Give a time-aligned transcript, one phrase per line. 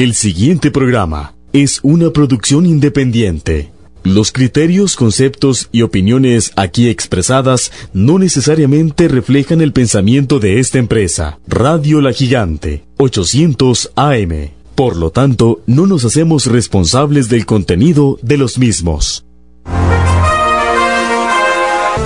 [0.00, 3.70] El siguiente programa es una producción independiente.
[4.02, 11.38] Los criterios, conceptos y opiniones aquí expresadas no necesariamente reflejan el pensamiento de esta empresa.
[11.46, 14.52] Radio La Gigante, 800 AM.
[14.74, 19.26] Por lo tanto, no nos hacemos responsables del contenido de los mismos.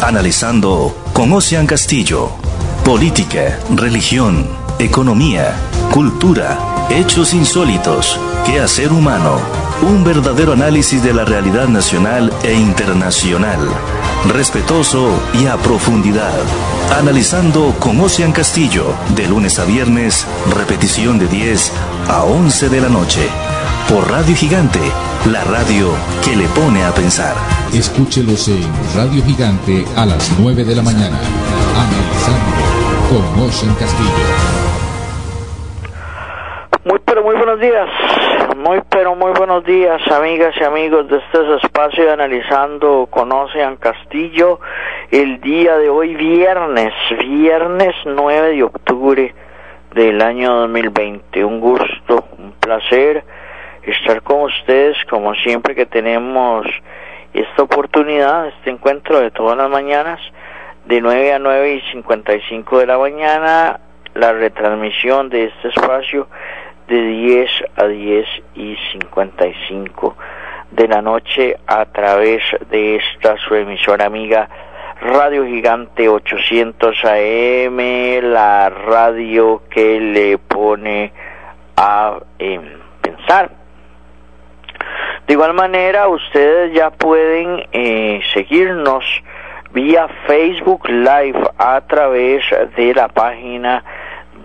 [0.03, 2.31] Analizando con Ocean Castillo.
[2.85, 4.49] Política, religión,
[4.81, 5.55] economía,
[5.93, 9.39] cultura, hechos insólitos, quehacer humano.
[9.83, 13.59] Un verdadero análisis de la realidad nacional e internacional.
[14.29, 16.33] Respetuoso y a profundidad.
[16.98, 21.73] Analizando con Ocean Castillo, de lunes a viernes, repetición de 10
[22.09, 23.29] a 11 de la noche.
[23.88, 24.80] Por Radio Gigante,
[25.30, 25.91] la radio
[26.24, 27.35] que le pone a pensar.
[27.73, 31.19] Escúchelos en Radio Gigante a las 9 de la mañana.
[31.77, 32.55] Analizando
[33.10, 34.63] con Ocean Castillo.
[36.84, 37.88] Muy pero muy buenos días,
[38.59, 43.77] muy pero muy buenos días amigas y amigos de este espacio de Analizando con Ocean
[43.77, 44.60] Castillo.
[45.10, 49.35] El día de hoy viernes, viernes 9 de octubre
[49.95, 51.43] del año 2020.
[51.43, 53.24] Un gusto, un placer
[53.82, 56.66] estar con ustedes como siempre que tenemos
[57.32, 60.21] esta oportunidad, este encuentro de todas las mañanas,
[60.85, 63.80] de 9 a 9 y 55 de la mañana,
[64.12, 66.28] la retransmisión de este espacio
[66.88, 70.16] de 10 a 10 y 55
[70.71, 74.49] de la noche a través de esta su emisora amiga
[75.00, 77.78] Radio Gigante 800 AM,
[78.22, 81.12] la radio que le pone
[81.77, 82.60] a eh,
[83.00, 83.50] pensar.
[85.27, 89.05] De igual manera, ustedes ya pueden eh, seguirnos
[89.72, 92.44] vía Facebook Live a través
[92.77, 93.84] de la página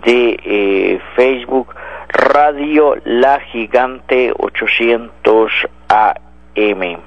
[0.04, 1.74] de eh, Facebook
[2.12, 5.52] Radio La Gigante 800
[5.88, 6.98] AM.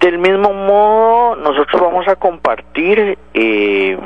[0.00, 3.96] Del mismo modo, nosotros vamos a compartir eh,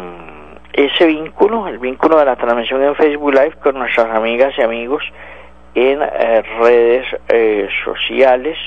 [0.74, 5.02] ese vínculo, el vínculo de la transmisión en Facebook Live con nuestras amigas y amigos
[5.74, 8.58] en eh, redes eh, sociales.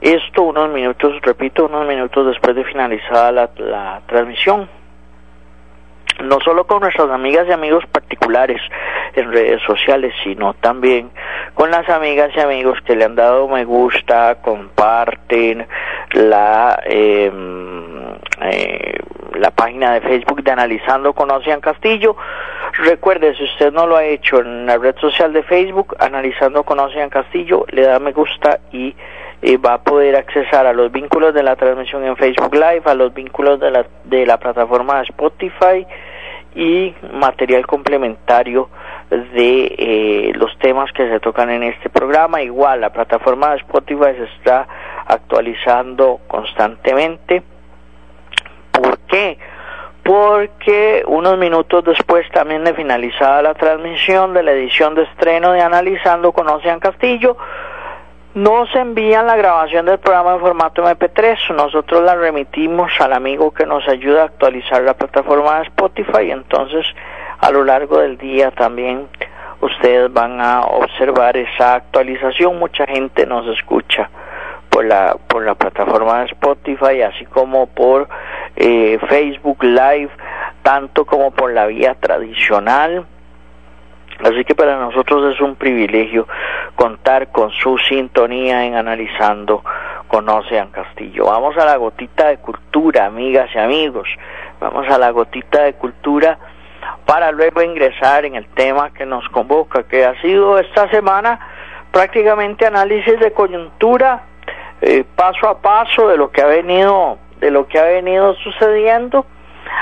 [0.00, 4.79] Esto unos minutos, repito, unos minutos después de finalizada la, la transmisión.
[6.22, 8.60] No solo con nuestras amigas y amigos particulares
[9.14, 11.10] en redes sociales, sino también
[11.54, 15.66] con las amigas y amigos que le han dado me gusta, comparten
[16.12, 17.30] la eh,
[18.42, 18.98] eh,
[19.38, 22.16] la página de Facebook de Analizando con Ocean Castillo.
[22.84, 26.78] Recuerde, si usted no lo ha hecho en la red social de Facebook, Analizando con
[26.78, 28.94] Ocean Castillo, le da me gusta y
[29.42, 32.94] eh, va a poder accesar a los vínculos de la transmisión en Facebook Live, a
[32.94, 35.86] los vínculos de la, de la plataforma Spotify
[36.54, 38.68] y material complementario
[39.10, 42.42] de eh, los temas que se tocan en este programa.
[42.42, 44.66] Igual, la plataforma de Spotify se está
[45.06, 47.42] actualizando constantemente.
[48.70, 49.38] ¿Por qué?
[50.02, 55.60] Porque unos minutos después también de finalizada la transmisión de la edición de estreno de
[55.60, 57.36] Analizando con Ocean Castillo,
[58.34, 61.54] nos envían la grabación del programa en formato MP3.
[61.54, 66.30] Nosotros la remitimos al amigo que nos ayuda a actualizar la plataforma de Spotify.
[66.30, 66.86] Entonces,
[67.40, 69.08] a lo largo del día también
[69.60, 72.58] ustedes van a observar esa actualización.
[72.58, 74.08] Mucha gente nos escucha
[74.68, 78.08] por la por la plataforma de Spotify, así como por
[78.54, 80.10] eh, Facebook Live,
[80.62, 83.06] tanto como por la vía tradicional.
[84.22, 86.28] Así que para nosotros es un privilegio
[86.76, 89.62] contar con su sintonía en Analizando
[90.08, 91.26] con Ocean Castillo.
[91.26, 94.08] Vamos a la gotita de cultura, amigas y amigos.
[94.60, 96.38] Vamos a la gotita de cultura
[97.06, 101.38] para luego ingresar en el tema que nos convoca, que ha sido esta semana
[101.90, 104.22] prácticamente análisis de coyuntura,
[104.80, 109.26] eh, paso a paso de lo que ha venido, de lo que ha venido sucediendo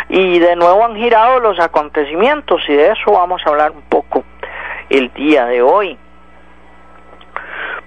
[0.09, 4.25] y de nuevo han girado los acontecimientos y de eso vamos a hablar un poco
[4.89, 5.99] el día de hoy.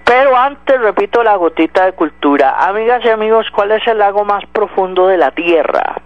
[0.04, 2.66] Pero antes, repito, la gotita de cultura.
[2.66, 6.02] Amigas y amigos, ¿cuál es el lago más profundo de la Tierra?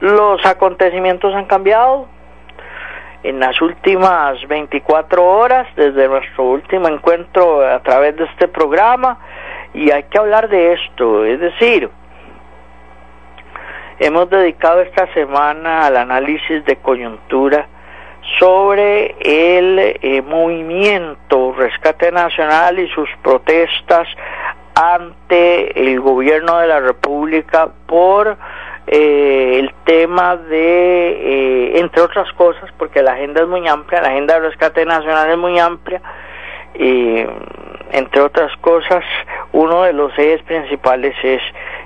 [0.01, 2.09] los acontecimientos han cambiado
[3.23, 9.19] en las últimas 24 horas desde nuestro último encuentro a través de este programa
[9.73, 11.89] y hay que hablar de esto, es decir,
[13.99, 17.69] hemos dedicado esta semana al análisis de coyuntura
[18.39, 24.09] sobre el eh, movimiento Rescate Nacional y sus protestas
[24.75, 28.37] ante el gobierno de la República por
[28.87, 34.09] eh, el tema de, eh, entre otras cosas, porque la agenda es muy amplia, la
[34.09, 36.03] agenda de rescate nacional es muy amplia,
[36.75, 37.25] y
[37.93, 39.05] entre otras cosas,
[39.53, 41.41] uno de los ejes principales es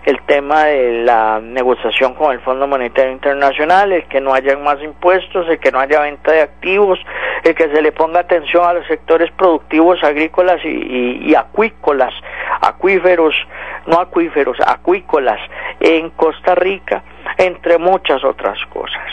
[0.08, 4.82] el tema de la negociación con el Fondo Monetario Internacional, el que no haya más
[4.82, 6.98] impuestos, el que no haya venta de activos,
[7.44, 12.14] el que se le ponga atención a los sectores productivos agrícolas y, acuícolas,
[12.62, 13.34] acuíferos,
[13.86, 15.40] no acuíferos, acuícolas
[15.78, 17.02] en Costa Rica,
[17.36, 19.12] entre muchas otras cosas.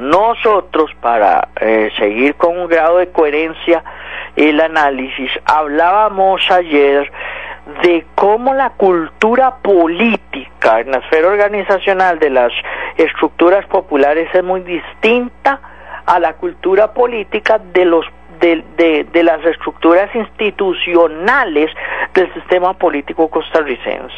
[0.00, 3.84] Nosotros, para eh, seguir con un grado de coherencia
[4.36, 7.12] el análisis, hablábamos ayer
[7.82, 12.52] de cómo la cultura política en la esfera organizacional de las
[12.96, 15.60] estructuras populares es muy distinta
[16.06, 18.06] a la cultura política de los
[18.40, 21.70] de, de, las estructuras institucionales
[22.14, 24.14] del sistema político costarricense.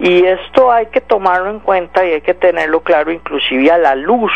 [0.00, 3.94] Y esto hay que tomarlo en cuenta y hay que tenerlo claro inclusive a la
[3.94, 4.32] luz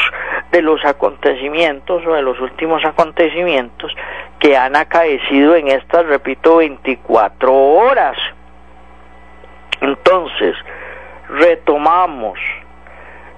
[0.53, 3.93] de los acontecimientos o de los últimos acontecimientos
[4.39, 8.17] que han acaecido en estas, repito, 24 horas.
[9.85, 10.57] Entonces,
[11.29, 12.39] retomamos.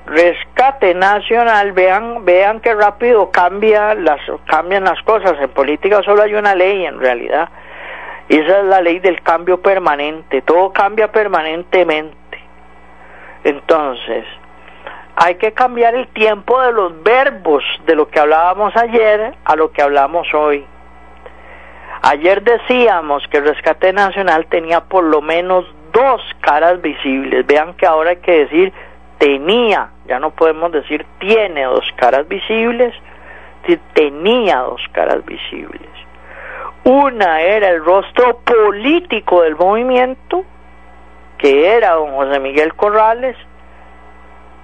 [0.06, 5.34] Rescate nacional, vean, vean qué rápido cambia las, cambian las cosas.
[5.40, 7.48] En política solo hay una ley en realidad.
[8.28, 10.42] Y esa es la ley del cambio permanente.
[10.42, 12.38] Todo cambia permanentemente.
[13.42, 14.24] Entonces,
[15.16, 19.72] hay que cambiar el tiempo de los verbos de lo que hablábamos ayer a lo
[19.72, 20.64] que hablamos hoy.
[22.02, 25.64] Ayer decíamos que el rescate nacional tenía por lo menos
[25.96, 27.46] dos caras visibles.
[27.46, 28.72] Vean que ahora hay que decir
[29.18, 32.94] tenía, ya no podemos decir tiene dos caras visibles,
[33.94, 35.88] tenía dos caras visibles.
[36.84, 40.44] Una era el rostro político del movimiento,
[41.38, 43.36] que era don José Miguel Corrales,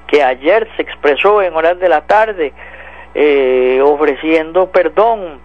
[0.06, 2.52] que ayer se expresó en horas de la tarde
[3.14, 5.40] eh, ofreciendo perdón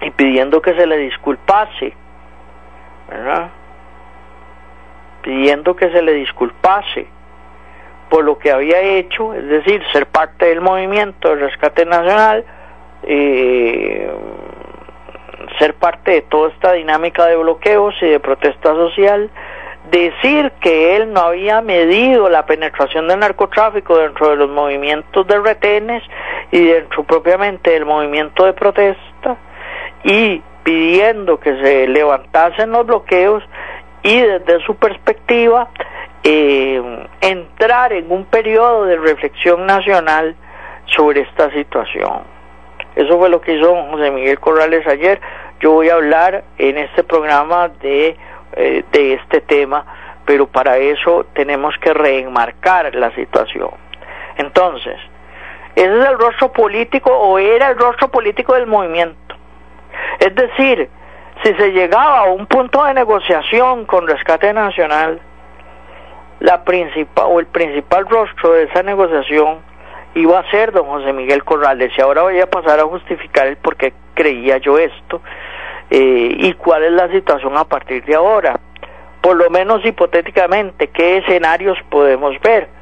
[0.00, 1.92] y pidiendo que se le disculpase,
[3.08, 3.50] ¿verdad?
[5.26, 7.08] Pidiendo que se le disculpase
[8.08, 12.44] por lo que había hecho, es decir, ser parte del movimiento del rescate nacional,
[13.02, 14.08] eh,
[15.58, 19.28] ser parte de toda esta dinámica de bloqueos y de protesta social,
[19.90, 25.40] decir que él no había medido la penetración del narcotráfico dentro de los movimientos de
[25.40, 26.04] retenes
[26.52, 29.36] y dentro propiamente del movimiento de protesta
[30.04, 33.42] y pidiendo que se levantasen los bloqueos
[34.06, 35.68] y desde su perspectiva
[36.22, 36.80] eh,
[37.20, 40.36] entrar en un periodo de reflexión nacional
[40.96, 42.22] sobre esta situación.
[42.94, 45.20] Eso fue lo que hizo José Miguel Corrales ayer.
[45.58, 48.16] Yo voy a hablar en este programa de,
[48.52, 49.84] eh, de este tema,
[50.24, 53.70] pero para eso tenemos que reenmarcar la situación.
[54.36, 54.98] Entonces,
[55.74, 59.34] ese es el rostro político o era el rostro político del movimiento.
[60.20, 60.88] Es decir,
[61.42, 65.20] si se llegaba a un punto de negociación con Rescate Nacional,
[66.40, 69.58] la principal o el principal rostro de esa negociación
[70.14, 71.92] iba a ser don José Miguel Corrales.
[71.96, 75.20] Y ahora voy a pasar a justificar el por qué creía yo esto
[75.90, 78.58] eh, y cuál es la situación a partir de ahora.
[79.20, 82.75] Por lo menos hipotéticamente qué escenarios podemos ver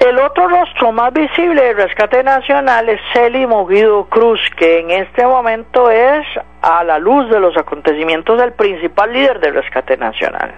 [0.00, 5.24] el otro rostro más visible del rescate nacional es Celi Moguido Cruz, que en este
[5.24, 6.26] momento es,
[6.62, 10.52] a la luz de los acontecimientos, el principal líder del rescate nacional.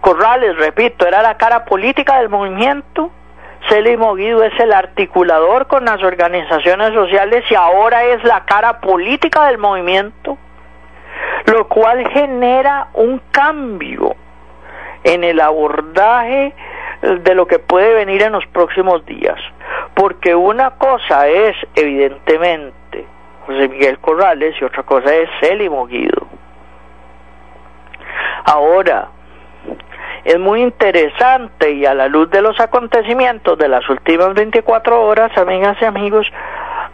[0.00, 3.10] Corrales, repito, era la cara política del movimiento.
[3.68, 9.46] Celi Moguido es el articulador con las organizaciones sociales y ahora es la cara política
[9.46, 10.36] del movimiento,
[11.46, 14.14] lo cual genera un cambio
[15.02, 16.54] en el abordaje
[17.02, 19.38] de lo que puede venir en los próximos días.
[19.94, 23.06] Porque una cosa es, evidentemente,
[23.46, 26.26] José Miguel Corrales y otra cosa es Célimo Guido.
[28.44, 29.08] Ahora,
[30.24, 35.36] es muy interesante y a la luz de los acontecimientos de las últimas 24 horas,
[35.38, 36.30] amigas y amigos,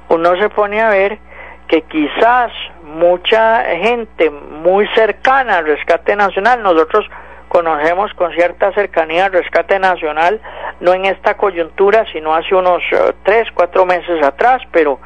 [0.08, 1.18] uno se pone a ver
[1.66, 2.52] que quizás
[2.84, 7.06] mucha gente muy cercana al rescate nacional, nosotros
[7.52, 10.40] conocemos con cierta cercanía al rescate nacional,
[10.80, 14.98] no en esta coyuntura, sino hace unos uh, tres, cuatro meses atrás, pero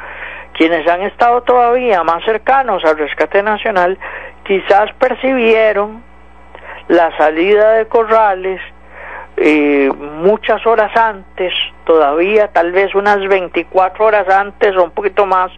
[0.52, 3.98] quienes han estado todavía más cercanos al rescate nacional,
[4.44, 6.04] quizás percibieron
[6.86, 8.60] la salida de Corrales
[9.38, 9.90] eh,
[10.22, 11.52] muchas horas antes,
[11.84, 15.50] todavía tal vez unas 24 horas antes o un poquito más,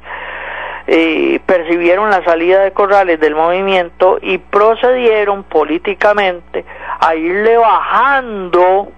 [0.91, 6.65] eh, percibieron la salida de Corrales del movimiento y procedieron políticamente
[6.99, 8.89] a irle bajando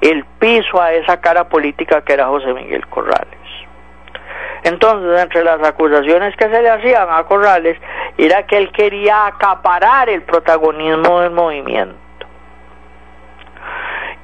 [0.00, 3.38] el piso a esa cara política que era José Miguel Corrales.
[4.64, 7.78] Entonces, entre las acusaciones que se le hacían a Corrales
[8.16, 11.94] era que él quería acaparar el protagonismo del movimiento.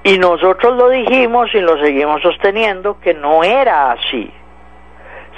[0.03, 4.33] Y nosotros lo dijimos y lo seguimos sosteniendo que no era así,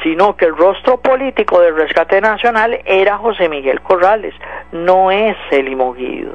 [0.07, 4.33] sino que el rostro político del rescate nacional era José Miguel Corrales,
[4.71, 6.35] no es Celimo Guido.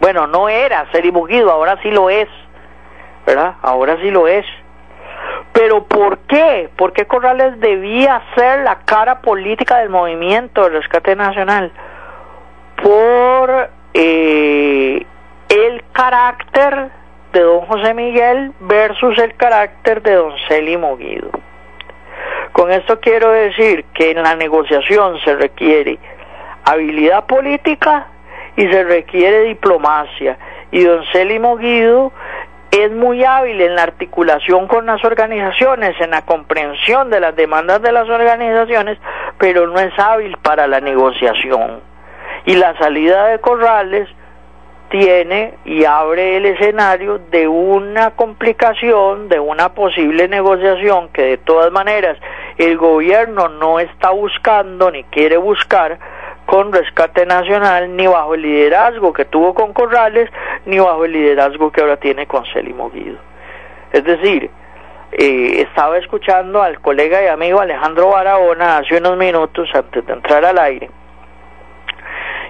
[0.00, 2.26] Bueno, no era Celimo Guido, ahora sí lo es,
[3.24, 3.54] ¿verdad?
[3.62, 4.44] Ahora sí lo es.
[5.52, 6.68] Pero ¿por qué?
[6.76, 11.70] ¿Por qué Corrales debía ser la cara política del movimiento del rescate nacional?
[12.82, 15.06] Por eh,
[15.48, 16.90] el carácter
[17.32, 21.45] de don José Miguel versus el carácter de don Celimo Guido.
[22.56, 25.98] Con esto quiero decir que en la negociación se requiere
[26.64, 28.06] habilidad política
[28.56, 30.38] y se requiere diplomacia.
[30.70, 32.12] Y don Celimo Guido
[32.70, 37.82] es muy hábil en la articulación con las organizaciones, en la comprensión de las demandas
[37.82, 38.96] de las organizaciones,
[39.36, 41.82] pero no es hábil para la negociación.
[42.46, 44.08] Y la salida de Corrales
[44.90, 51.72] tiene y abre el escenario de una complicación, de una posible negociación que de todas
[51.72, 52.18] maneras
[52.58, 55.98] el gobierno no está buscando ni quiere buscar,
[56.46, 60.30] con Rescate Nacional, ni bajo el liderazgo que tuvo con Corrales,
[60.64, 63.18] ni bajo el liderazgo que ahora tiene con Celimo Guido.
[63.92, 64.48] Es decir,
[65.12, 70.44] eh, estaba escuchando al colega y amigo Alejandro Barahona hace unos minutos antes de entrar
[70.44, 70.88] al aire,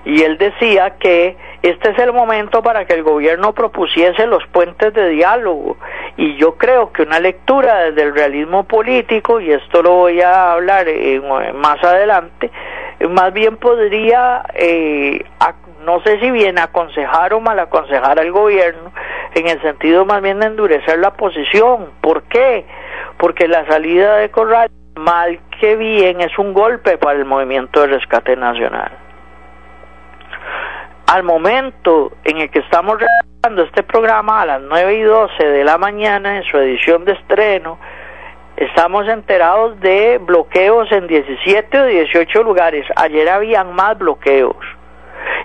[0.04, 1.36] y él decía que
[1.68, 5.76] este es el momento para que el gobierno propusiese los puentes de diálogo
[6.16, 10.52] y yo creo que una lectura desde el realismo político y esto lo voy a
[10.52, 10.86] hablar
[11.54, 12.50] más adelante
[13.10, 15.24] más bien podría, eh,
[15.84, 18.92] no sé si bien aconsejar o mal aconsejar al gobierno,
[19.34, 21.90] en el sentido más bien de endurecer la posición.
[22.00, 22.64] ¿Por qué?
[23.18, 27.88] Porque la salida de Corral, mal que bien, es un golpe para el movimiento de
[27.88, 29.05] rescate nacional.
[31.06, 35.64] Al momento en el que estamos realizando este programa, a las 9 y 12 de
[35.64, 37.78] la mañana, en su edición de estreno,
[38.56, 42.86] Estamos enterados de bloqueos en 17 o 18 lugares.
[42.96, 44.56] Ayer habían más bloqueos.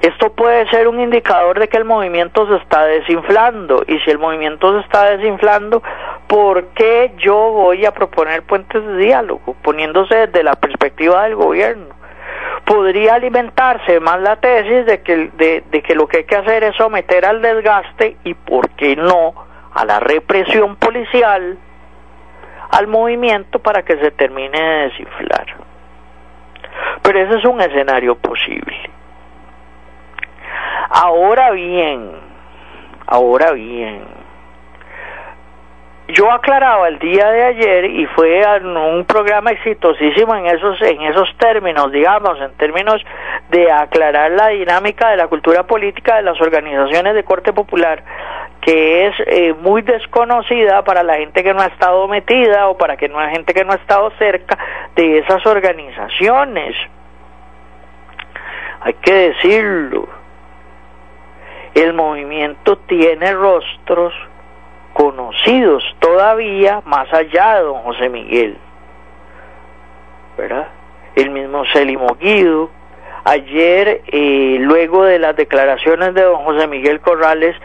[0.01, 3.83] Esto puede ser un indicador de que el movimiento se está desinflando.
[3.85, 5.83] Y si el movimiento se está desinflando,
[6.27, 9.57] ¿por qué yo voy a proponer puentes de diálogo?
[9.61, 12.00] Poniéndose desde la perspectiva del gobierno.
[12.71, 16.73] Podría alimentarse más la tesis de que, de, que lo que hay que hacer es
[16.77, 19.33] someter al desgaste y, ¿por qué no?,
[19.73, 21.57] a la represión policial
[22.69, 25.47] al movimiento para que se termine de desinflar.
[27.01, 28.89] Pero ese es un escenario posible.
[30.91, 32.11] Ahora bien,
[33.05, 34.05] ahora bien,
[36.13, 41.29] yo aclaraba el día de ayer y fue un programa exitosísimo en esos en esos
[41.37, 43.01] términos, digamos, en términos
[43.49, 48.03] de aclarar la dinámica de la cultura política de las organizaciones de corte popular
[48.61, 52.95] que es eh, muy desconocida para la gente que no ha estado metida o para
[52.95, 54.57] que no hay gente que no ha estado cerca
[54.95, 56.75] de esas organizaciones.
[58.81, 60.07] Hay que decirlo.
[61.73, 64.13] El movimiento tiene rostros
[64.93, 68.57] conocidos todavía más allá de don José Miguel.
[70.37, 70.67] ¿Verdad?
[71.15, 72.69] El mismo Celimo Guido.
[73.23, 77.55] Ayer, eh, luego de las declaraciones de don José Miguel Corrales,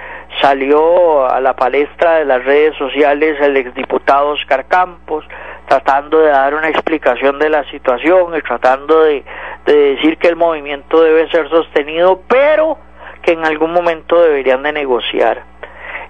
[0.40, 5.24] salió a la palestra de las redes sociales el exdiputado Oscar Campos,
[5.66, 9.24] tratando de dar una explicación de la situación y tratando de,
[9.64, 12.78] decir que el movimiento debe ser sostenido, pero
[13.22, 15.42] que en algún momento deberían de negociar.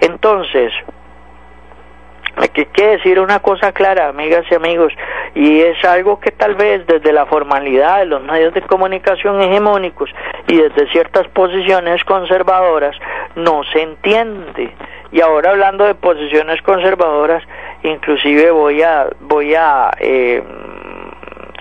[0.01, 0.73] Entonces,
[2.37, 4.93] hay que decir una cosa clara, amigas y amigos,
[5.35, 10.11] y es algo que tal vez desde la formalidad de los medios de comunicación hegemónicos
[10.47, 12.95] y desde ciertas posiciones conservadoras
[13.37, 14.75] no se entiende.
[15.13, 17.43] Y ahora hablando de posiciones conservadoras,
[17.83, 20.43] inclusive voy a voy a eh,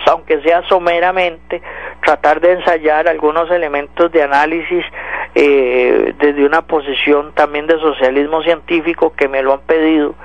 [0.08, 1.62] aunque sea someramente
[2.04, 4.86] tratar de ensayar algunos elementos de análisis
[5.34, 10.16] eh, desde una posición también de socialismo científico que me lo han pedido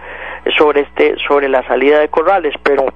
[0.57, 2.87] sobre este sobre la salida de corrales pero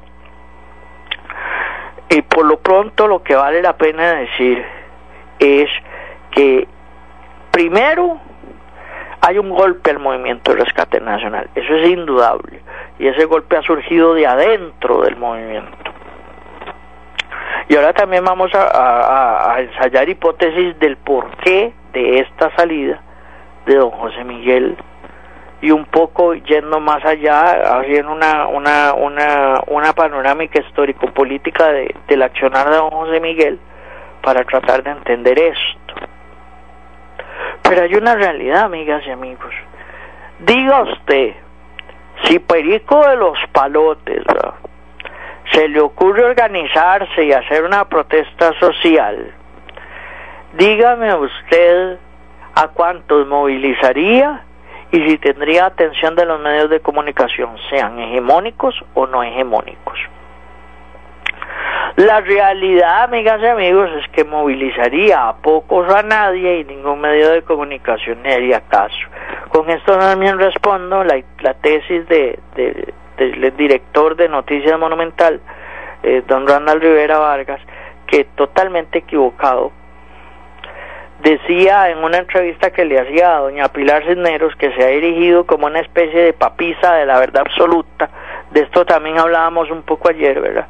[2.09, 4.65] y por lo pronto lo que vale la pena decir
[5.39, 5.69] es
[6.31, 6.67] que
[7.51, 8.19] primero
[9.21, 12.61] hay un golpe al movimiento de rescate nacional eso es indudable
[12.99, 15.77] y ese golpe ha surgido de adentro del movimiento.
[17.69, 23.01] Y ahora también vamos a, a ensayar hipótesis del porqué de esta salida
[23.67, 24.77] de don José Miguel
[25.64, 32.21] y un poco yendo más allá, haciendo una, una, una, una panorámica histórico-política de, del
[32.21, 33.59] accionar de don José Miguel
[34.23, 35.94] para tratar de entender esto.
[37.62, 39.54] Pero hay una realidad, amigas y amigos.
[40.40, 41.33] Diga usted,
[42.25, 44.23] si Perico de los Palotes
[45.50, 49.33] se le ocurre organizarse y hacer una protesta social,
[50.59, 51.97] dígame usted
[52.54, 54.42] a cuántos movilizaría
[54.95, 59.99] y si tendría atención de los medios de comunicación, sean hegemónicos o no hegemónicos.
[61.97, 67.31] La realidad, amigas y amigos, es que movilizaría a pocos a nadie y ningún medio
[67.31, 68.95] de comunicación le haría caso.
[69.49, 72.39] Con esto también respondo la, tesis de,
[73.17, 75.41] del director de Noticias Monumental,
[76.05, 77.61] eh, don Randall Rivera Vargas,
[78.07, 79.73] que totalmente equivocado
[81.25, 85.47] decía en una entrevista que le hacía a doña Pilar Cisneros que se ha erigido
[85.47, 88.11] como una especie de papisa de la verdad absoluta.
[88.50, 90.66] De esto también hablábamos un poco ayer, ¿verdad?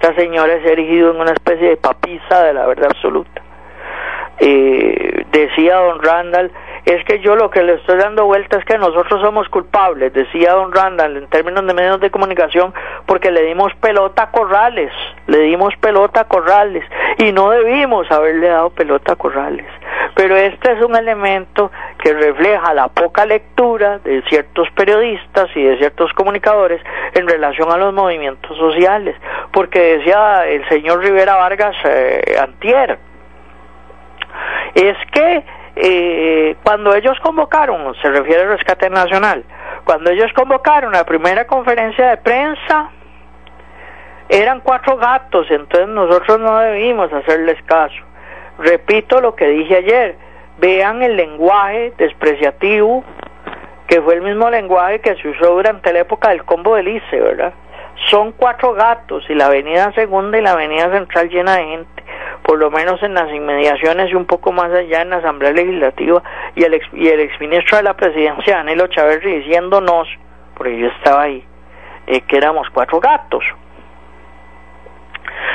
[0.00, 3.40] Esta señora se ha erigido en una especie de papisa de la verdad absoluta.
[4.40, 6.50] Eh, decía don Randall
[6.84, 10.52] es que yo lo que le estoy dando vuelta es que nosotros somos culpables, decía
[10.52, 12.74] don Randall en términos de medios de comunicación,
[13.06, 14.92] porque le dimos pelota a Corrales,
[15.28, 16.84] le dimos pelota a Corrales
[17.18, 19.66] y no debimos haberle dado pelota a Corrales.
[20.16, 25.78] Pero este es un elemento que refleja la poca lectura de ciertos periodistas y de
[25.78, 26.82] ciertos comunicadores
[27.14, 29.14] en relación a los movimientos sociales,
[29.52, 32.98] porque decía el señor Rivera Vargas eh, antier,
[34.74, 35.44] es que
[35.76, 39.44] eh, cuando ellos convocaron, se refiere al rescate nacional,
[39.84, 42.90] cuando ellos convocaron la primera conferencia de prensa,
[44.28, 47.94] eran cuatro gatos, entonces nosotros no debimos hacerles caso.
[48.58, 50.16] Repito lo que dije ayer,
[50.58, 53.04] vean el lenguaje despreciativo,
[53.86, 57.20] que fue el mismo lenguaje que se usó durante la época del combo del ICE,
[57.20, 57.52] ¿verdad?
[58.10, 62.01] Son cuatro gatos y la avenida segunda y la avenida central llena de gente
[62.52, 66.22] por lo menos en las inmediaciones y un poco más allá en la Asamblea Legislativa,
[66.54, 70.06] y el, ex, y el exministro de la Presidencia, Danilo Chávez, diciéndonos,
[70.54, 71.42] porque yo estaba ahí,
[72.06, 73.42] eh, que éramos cuatro gatos.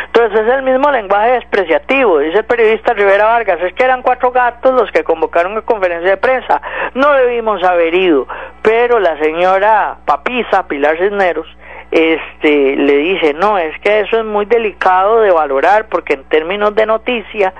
[0.07, 4.31] Entonces es el mismo lenguaje despreciativo, dice el periodista Rivera Vargas, es que eran cuatro
[4.31, 6.59] gatos los que convocaron a conferencia de prensa,
[6.95, 8.25] no debimos haber ido,
[8.63, 11.45] pero la señora Papisa, Pilar Cisneros,
[11.91, 16.75] este le dice no es que eso es muy delicado de valorar porque en términos
[16.75, 17.53] de noticia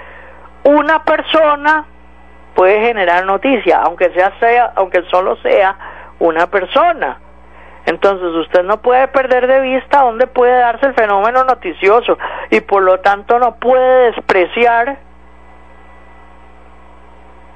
[0.63, 1.86] una persona
[2.54, 5.78] puede generar noticia aunque sea sea aunque solo sea
[6.20, 7.20] una persona.
[7.86, 12.18] Entonces usted no puede perder de vista dónde puede darse el fenómeno noticioso
[12.50, 14.98] y por lo tanto no puede despreciar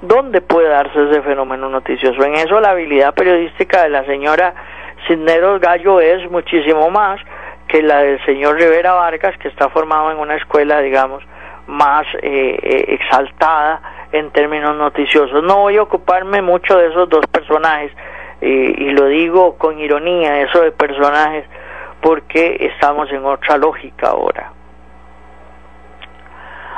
[0.01, 2.23] dónde puede darse ese fenómeno noticioso.
[2.23, 4.53] En eso la habilidad periodística de la señora
[5.07, 7.19] Cisneros Gallo es muchísimo más
[7.67, 11.23] que la del señor Rivera Vargas, que está formado en una escuela, digamos,
[11.67, 15.43] más eh, eh, exaltada en términos noticiosos.
[15.43, 17.91] No voy a ocuparme mucho de esos dos personajes,
[18.43, 21.45] y lo digo con ironía, eso de personajes,
[22.01, 24.51] porque estamos en otra lógica ahora.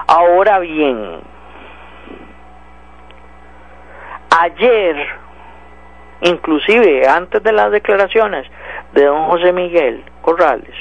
[0.07, 1.21] Ahora bien,
[4.29, 5.22] ayer
[6.23, 8.47] inclusive antes de las declaraciones
[8.93, 10.75] de don José Miguel Corrales,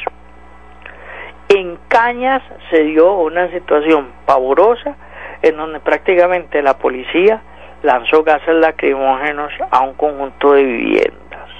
[1.48, 4.96] en Cañas se dio una situación pavorosa
[5.42, 7.42] en donde prácticamente la policía
[7.82, 11.50] lanzó gases lacrimógenos a un conjunto de viviendas.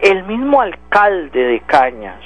[0.00, 2.20] El mismo alcalde de Cañas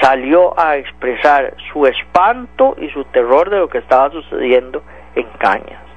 [0.00, 4.82] salió a expresar su espanto y su terror de lo que estaba sucediendo
[5.14, 5.87] en Cañas.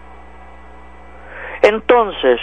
[1.62, 2.39] Entonces,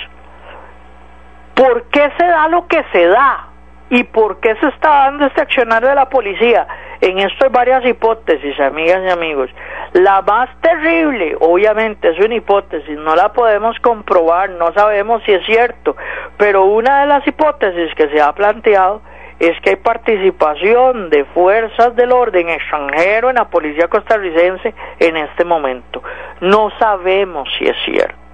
[1.55, 3.49] ¿por qué se da lo que se da?
[3.91, 6.67] ¿Y por qué se está dando este accionar de la policía?
[7.01, 9.51] En esto hay varias hipótesis, amigas y amigos.
[9.95, 15.45] La más terrible, obviamente, es una hipótesis, no la podemos comprobar, no sabemos si es
[15.47, 15.97] cierto,
[16.37, 19.01] pero una de las hipótesis que se ha planteado
[19.39, 25.45] es que hay participación de fuerzas del orden extranjero en la policía costarricense en este
[25.45, 26.03] momento.
[26.41, 28.28] No sabemos si es cierto.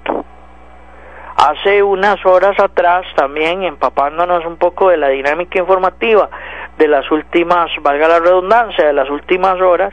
[1.37, 6.31] Hace unas horas atrás también empapándonos un poco de la dinámica informativa
[6.79, 9.93] de las últimas, valga la redundancia, de las últimas horas,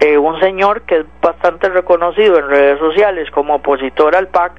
[0.00, 4.52] eh, un señor que es bastante reconocido en redes sociales como opositor al PAC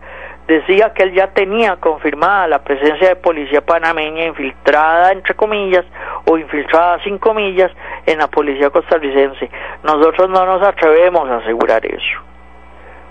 [0.47, 5.85] decía que él ya tenía confirmada la presencia de policía panameña infiltrada entre comillas
[6.25, 7.71] o infiltrada sin comillas
[8.05, 9.49] en la policía costarricense.
[9.83, 12.27] Nosotros no nos atrevemos a asegurar eso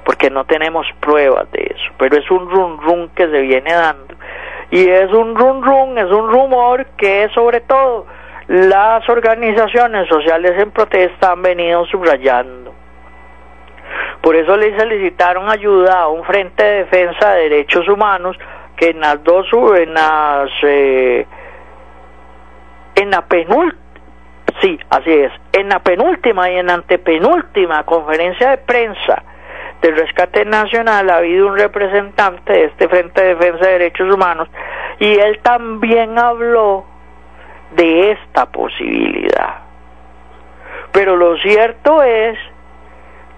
[0.07, 4.14] porque no tenemos pruebas de eso, pero es un rum rum que se viene dando.
[4.71, 8.07] Y es un rum rum, es un rumor que sobre todo
[8.47, 12.73] las organizaciones sociales en protesta han venido subrayando.
[14.23, 18.37] Por eso le solicitaron ayuda a un frente de defensa de derechos humanos
[18.77, 21.27] que en las dos en las eh,
[22.95, 23.81] la penúltima
[24.61, 29.23] sí así es en la penúltima y en antepenúltima conferencia de prensa
[29.83, 34.49] del rescate nacional ha habido un representante de este Frente de Defensa de Derechos Humanos
[34.99, 36.85] y él también habló
[37.73, 39.62] de esta posibilidad.
[40.93, 42.39] Pero lo cierto es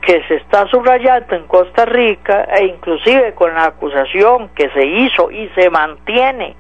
[0.01, 5.31] que se está subrayando en Costa Rica e inclusive con la acusación que se hizo
[5.31, 6.57] y se mantiene,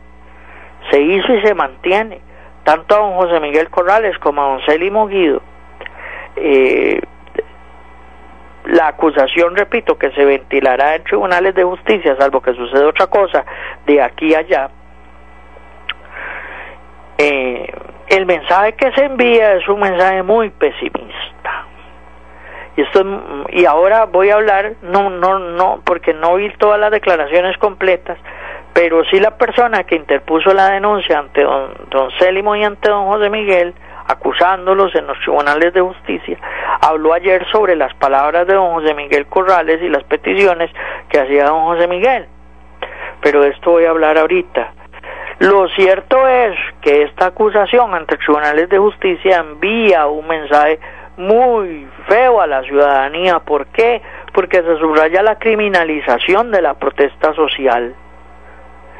[0.90, 2.20] se hizo y se mantiene,
[2.64, 5.40] tanto a don José Miguel Corrales como a don Célimo Guido,
[6.36, 7.00] eh,
[8.68, 13.44] la acusación, repito, que se ventilará en tribunales de justicia, salvo que suceda otra cosa
[13.86, 14.70] de aquí a allá,
[17.16, 17.72] eh,
[18.08, 21.66] el mensaje que se envía es un mensaje muy pesimista.
[22.76, 23.02] Y, esto,
[23.50, 28.18] y ahora voy a hablar, no, no, no, porque no vi todas las declaraciones completas,
[28.74, 33.06] pero sí la persona que interpuso la denuncia ante don, don Célimo y ante don
[33.06, 33.74] José Miguel,
[34.08, 36.38] acusándolos en los tribunales de justicia,
[36.80, 40.70] habló ayer sobre las palabras de don José Miguel Corrales y las peticiones
[41.08, 42.26] que hacía don José Miguel.
[43.20, 44.72] Pero de esto voy a hablar ahorita.
[45.40, 50.80] Lo cierto es que esta acusación ante tribunales de justicia envía un mensaje
[51.16, 53.38] muy feo a la ciudadanía.
[53.40, 54.00] ¿Por qué?
[54.32, 57.94] Porque se subraya la criminalización de la protesta social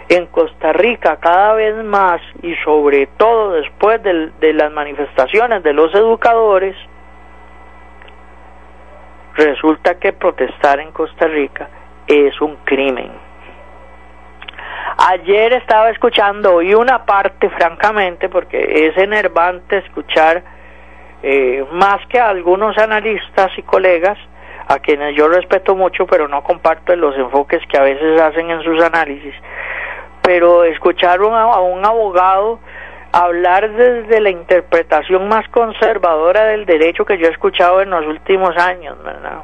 [0.08, 5.94] en Costa Rica cada vez más y sobre todo después de, las manifestaciones de los
[5.94, 6.74] educadores,
[9.34, 11.68] resulta que protestar en Costa Rica
[12.06, 13.10] es un crimen.
[15.10, 20.42] Ayer estaba escuchando, oí una parte francamente, porque es enervante escuchar
[21.22, 24.18] eh, más que a algunos analistas y colegas,
[24.66, 28.62] a quienes yo respeto mucho, pero no comparto los enfoques que a veces hacen en
[28.62, 29.34] sus análisis,
[30.28, 32.60] pero escucharon a, un abogado
[33.12, 38.54] hablar desde la interpretación más conservadora del derecho que yo he escuchado en los últimos
[38.58, 39.38] años, ¿verdad?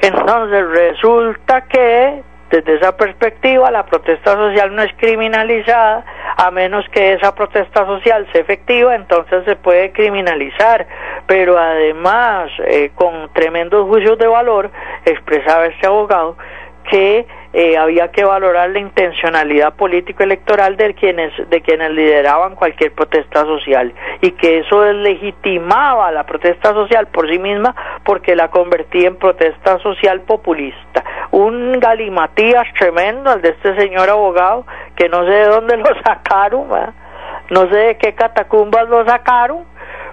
[0.00, 6.06] Entonces resulta que desde esa perspectiva la protesta social no es criminalizada
[6.38, 10.86] a menos que esa protesta social sea efectiva, entonces se puede criminalizar.
[11.26, 14.70] Pero además, eh, con tremendos juicios de valor,
[15.04, 16.38] expresaba este abogado
[16.90, 23.44] que eh, había que valorar la intencionalidad político-electoral de quienes, de quienes lideraban cualquier protesta
[23.44, 27.74] social y que eso deslegitimaba la protesta social por sí misma
[28.04, 31.04] porque la convertía en protesta social populista.
[31.30, 36.68] Un galimatías tremendo al de este señor abogado que no sé de dónde lo sacaron,
[37.50, 39.64] no sé de qué catacumbas lo sacaron,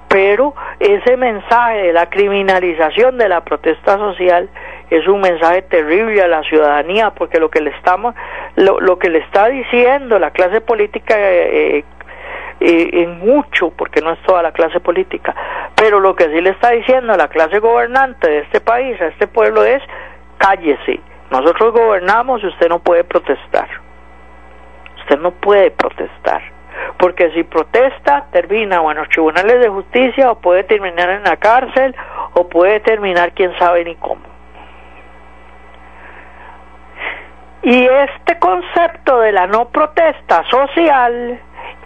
[0.08, 4.50] pero ese mensaje de la criminalización de la protesta social
[4.90, 8.16] es un mensaje terrible a la ciudadanía porque lo que le estamos
[8.56, 11.84] lo, lo que le está diciendo la clase política eh,
[12.60, 15.36] eh, en mucho porque no es toda la clase política.
[15.76, 19.28] Pero lo que sí le está diciendo la clase gobernante de este país a este
[19.28, 19.82] pueblo es
[20.38, 21.00] cállese.
[21.30, 23.68] Nosotros gobernamos y usted no puede protestar.
[25.02, 26.42] Usted no puede protestar.
[26.98, 31.38] Porque si protesta termina o en los tribunales de justicia o puede terminar en la
[31.38, 31.96] cárcel
[32.34, 34.37] o puede terminar quién sabe ni cómo
[37.64, 41.40] Y este concepto de la no protesta social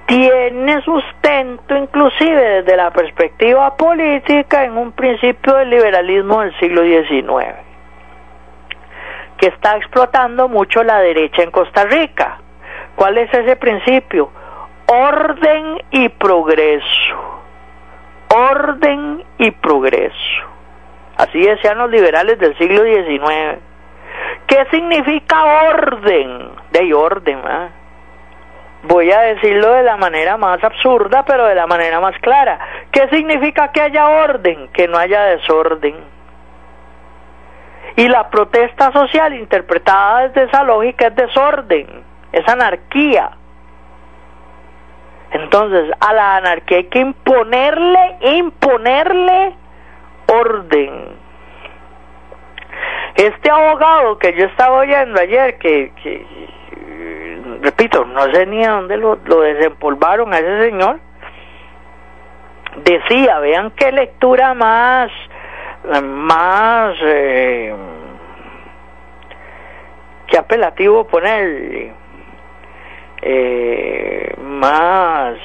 [0.06, 7.56] tiene sustento inclusive desde la perspectiva política en un principio del liberalismo del siglo XIX,
[9.38, 12.40] que está explotando mucho la derecha en Costa Rica.
[12.96, 14.30] ¿Cuál es ese principio?
[14.88, 17.42] Orden y progreso.
[18.28, 20.52] Orden y progreso.
[21.16, 23.71] Así decían los liberales del siglo XIX.
[24.48, 26.52] ¿Qué significa orden?
[26.72, 27.70] De orden, ¿eh?
[28.84, 32.60] Voy a decirlo de la manera más absurda, pero de la manera más clara.
[32.92, 34.70] ¿Qué significa que haya orden?
[34.70, 35.96] Que no haya desorden.
[37.96, 43.32] Y la protesta social interpretada desde esa lógica es desorden, es anarquía.
[45.32, 49.56] Entonces, a la anarquía hay que imponerle, imponerle
[50.28, 51.21] orden.
[53.16, 56.26] Este abogado que yo estaba oyendo ayer, que, que
[57.62, 61.00] repito, no sé ni a dónde lo, desempolvaron a ese señor,
[62.78, 65.12] decía, vean qué lectura más,
[66.04, 67.76] más, eh,
[70.28, 71.94] qué apelativo poner,
[73.22, 75.36] eh, más,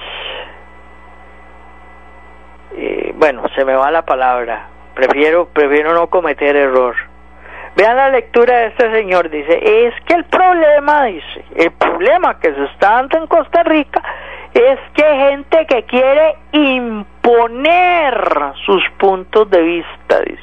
[2.77, 6.96] eh, bueno, se me va la palabra, prefiero, prefiero no cometer error.
[7.77, 12.53] Vean la lectura de este señor, dice, es que el problema, dice, el problema que
[12.55, 14.03] se está dando en Costa Rica
[14.55, 18.15] es que hay gente que quiere imponer
[18.65, 20.43] sus puntos de vista, dice.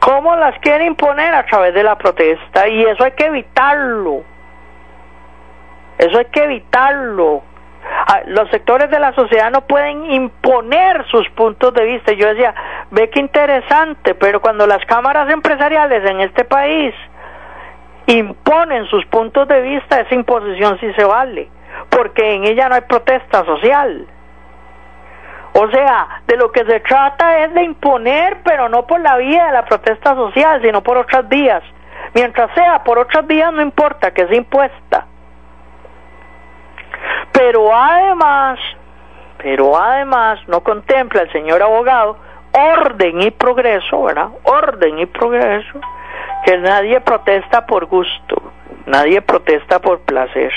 [0.00, 1.34] ¿Cómo las quiere imponer?
[1.34, 2.68] A través de la protesta.
[2.68, 4.22] Y eso hay que evitarlo.
[5.96, 7.42] Eso hay que evitarlo.
[8.06, 12.12] Ah, los sectores de la sociedad no pueden imponer sus puntos de vista.
[12.12, 12.54] Yo decía,
[12.90, 16.94] ve qué interesante, pero cuando las cámaras empresariales en este país
[18.06, 21.48] imponen sus puntos de vista, esa imposición sí se vale,
[21.88, 24.06] porque en ella no hay protesta social.
[25.54, 29.46] O sea, de lo que se trata es de imponer, pero no por la vía
[29.46, 31.62] de la protesta social, sino por otras vías.
[32.12, 35.06] Mientras sea por otras vías, no importa que sea impuesta.
[37.34, 38.58] Pero además,
[39.38, 42.16] pero además no contempla el señor abogado
[42.54, 44.28] orden y progreso, ¿verdad?
[44.44, 45.80] Orden y progreso,
[46.46, 48.52] que nadie protesta por gusto,
[48.86, 50.52] nadie protesta por placer.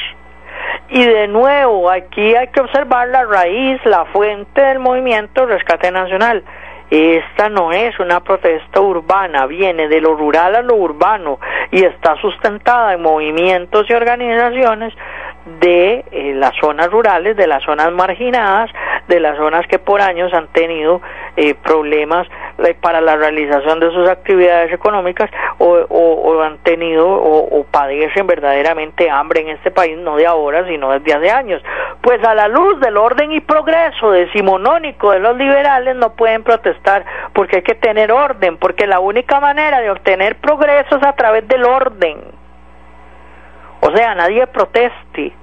[0.90, 6.44] Y de nuevo, aquí hay que observar la raíz, la fuente del movimiento Rescate Nacional.
[6.90, 12.16] Esta no es una protesta urbana, viene de lo rural a lo urbano y está
[12.22, 14.94] sustentada en movimientos y organizaciones
[15.60, 18.72] de eh, las zonas rurales, de las zonas marginadas,
[19.08, 21.02] de las zonas que por años han tenido
[21.40, 28.26] eh, problemas eh, para la realización de sus actividades económicas o, han tenido o, padecen
[28.26, 31.62] verdaderamente hambre en este país, no de ahora, sino desde hace años.
[32.02, 37.06] Pues a la luz del orden y progreso decimonónico de los liberales no pueden protestar
[37.34, 41.48] porque hay que tener orden, porque la única manera de obtener progreso es a través
[41.48, 42.18] del orden.
[43.82, 45.34] O sea, nadie proteste,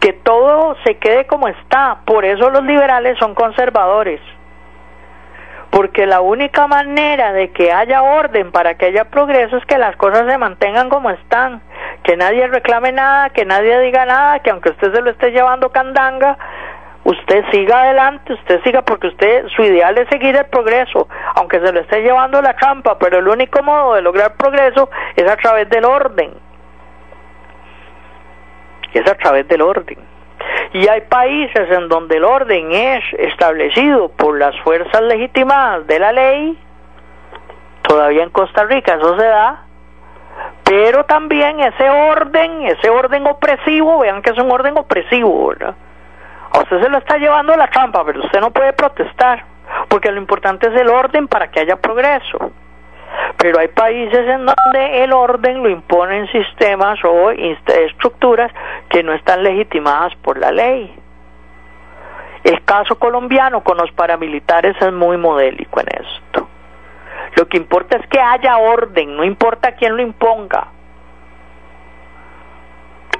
[0.00, 2.00] que todo se quede como está.
[2.04, 4.20] Por eso los liberales son conservadores.
[5.70, 9.96] Porque la única manera de que haya orden para que haya progreso es que las
[9.96, 11.62] cosas se mantengan como están.
[12.02, 15.70] Que nadie reclame nada, que nadie diga nada, que aunque usted se lo esté llevando
[15.70, 16.36] candanga,
[17.04, 21.72] usted siga adelante, usted siga porque usted su ideal es seguir el progreso, aunque se
[21.72, 25.68] lo esté llevando la trampa, pero el único modo de lograr progreso es a través
[25.68, 26.32] del orden
[28.92, 29.98] es a través del orden.
[30.72, 36.12] Y hay países en donde el orden es establecido por las fuerzas legitimadas de la
[36.12, 36.58] ley,
[37.82, 39.64] todavía en Costa Rica eso se da,
[40.64, 45.74] pero también ese orden, ese orden opresivo, vean que es un orden opresivo, ¿verdad?
[46.52, 49.44] A usted se lo está llevando la trampa, pero usted no puede protestar,
[49.88, 52.52] porque lo importante es el orden para que haya progreso
[53.36, 58.52] pero hay países en donde el orden lo imponen sistemas o estructuras
[58.88, 60.94] que no están legitimadas por la ley.
[62.44, 66.48] El caso colombiano con los paramilitares es muy modélico en esto.
[67.36, 70.66] Lo que importa es que haya orden, no importa quién lo imponga.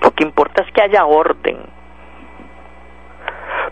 [0.03, 1.59] Lo que importa es que haya orden.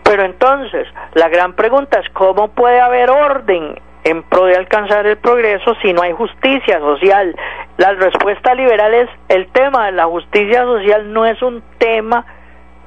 [0.03, 5.17] Pero entonces, la gran pregunta es cómo puede haber orden en pro de alcanzar el
[5.17, 7.35] progreso si no hay justicia social.
[7.77, 12.25] La respuesta liberal es el tema de la justicia social no es un tema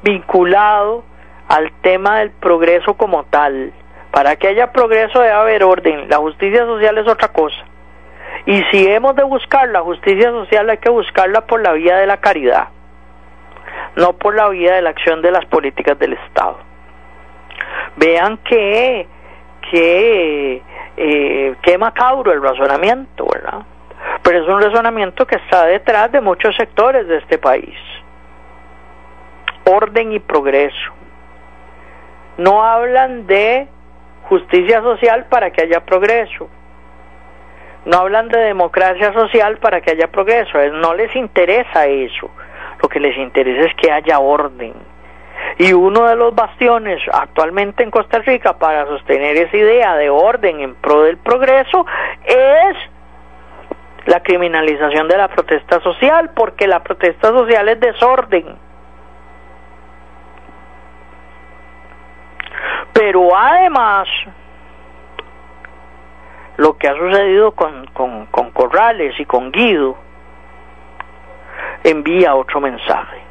[0.03, 1.05] vinculado
[1.49, 3.73] al tema del progreso como tal.
[4.11, 6.09] Para que haya progreso debe haber orden.
[6.09, 7.65] La justicia social es otra cosa.
[8.47, 12.07] Y si hemos de buscar la justicia social hay que buscarla por la vía de
[12.07, 12.69] la caridad,
[13.97, 16.59] no por la vía de la acción de las políticas del Estado.
[17.97, 19.07] Vean que,
[19.71, 20.63] que
[20.97, 23.63] eh, qué macabro el razonamiento, ¿verdad?
[24.23, 27.77] pero es un razonamiento que está detrás de muchos sectores de este país.
[29.65, 30.93] Orden y progreso.
[32.37, 33.69] No hablan de
[34.25, 36.49] justicia social para que haya progreso.
[37.85, 40.59] No hablan de democracia social para que haya progreso.
[40.73, 42.31] No les interesa eso.
[42.81, 44.75] Lo que les interesa es que haya orden.
[45.59, 50.61] Y uno de los bastiones actualmente en Costa Rica para sostener esa idea de orden
[50.61, 51.87] en pro del progreso
[52.25, 52.77] es
[54.07, 58.57] la criminalización de la protesta social, porque la protesta social es desorden.
[62.93, 64.09] Pero además,
[66.57, 69.97] lo que ha sucedido con, con, con Corrales y con Guido
[71.85, 73.22] envía otro mensaje.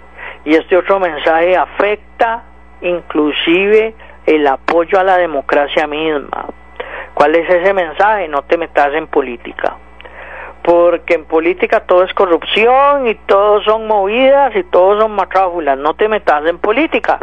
[0.45, 2.43] Y este otro mensaje afecta
[2.81, 3.93] inclusive
[4.25, 6.45] el apoyo a la democracia misma.
[7.13, 8.27] ¿Cuál es ese mensaje?
[8.27, 9.77] No te metas en política
[10.63, 15.95] porque en política todo es corrupción y todos son movidas y todos son matráfulas, no
[15.95, 17.19] te metas en política.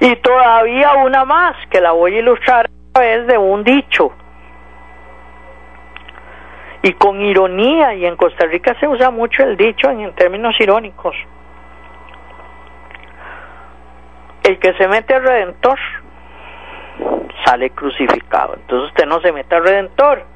[0.00, 4.12] Y todavía una más, que la voy a ilustrar a través de un dicho.
[6.82, 11.14] Y con ironía, y en Costa Rica se usa mucho el dicho en términos irónicos.
[14.42, 15.78] El que se mete al redentor
[17.44, 18.54] sale crucificado.
[18.54, 20.32] Entonces usted no se mete al redentor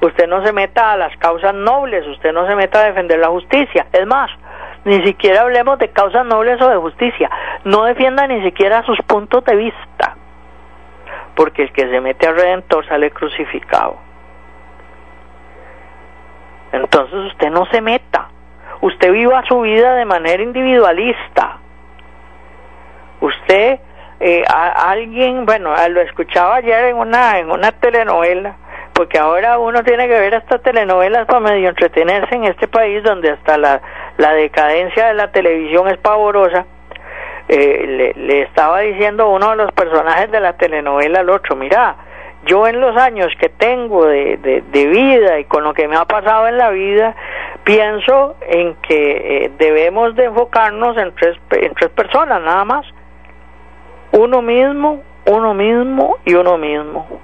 [0.00, 3.28] usted no se meta a las causas nobles, usted no se meta a defender la
[3.28, 3.86] justicia.
[3.92, 4.30] Es más,
[4.84, 7.30] ni siquiera hablemos de causas nobles o de justicia,
[7.64, 10.16] no defienda ni siquiera sus puntos de vista,
[11.34, 14.07] porque el que se mete al redentor sale crucificado.
[16.72, 18.28] Entonces usted no se meta,
[18.80, 21.58] usted viva su vida de manera individualista.
[23.20, 23.80] Usted,
[24.20, 28.56] eh, alguien, bueno, lo escuchaba ayer en una en una telenovela
[28.98, 33.30] porque ahora uno tiene que ver estas telenovelas para medio entretenerse en este país donde
[33.30, 33.80] hasta la,
[34.16, 36.66] la decadencia de la televisión es pavorosa.
[37.46, 41.94] Eh, le, estaba diciendo uno de los personajes de la telenovela al otro, mira,
[42.46, 46.04] yo en los años que tengo de, de, vida y con lo que me ha
[46.04, 47.14] pasado en la vida,
[47.64, 52.86] pienso en que eh, debemos de enfocarnos en tres, en tres personas nada más.
[54.12, 57.20] Uno mismo, uno mismo y uno mismo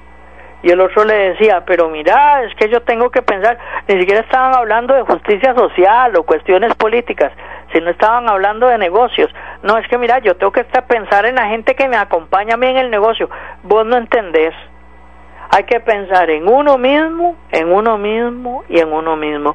[0.64, 4.22] y el otro le decía, pero mira, es que yo tengo que pensar, ni siquiera
[4.22, 7.32] estaban hablando de justicia social o cuestiones políticas,
[7.70, 9.30] sino estaban hablando de negocios.
[9.62, 12.54] No, es que mira, yo tengo que estar pensar en la gente que me acompaña
[12.54, 13.28] a mí en el negocio.
[13.62, 14.54] Vos no entendés.
[15.54, 19.54] Hay que pensar en uno mismo, en uno mismo y en uno mismo.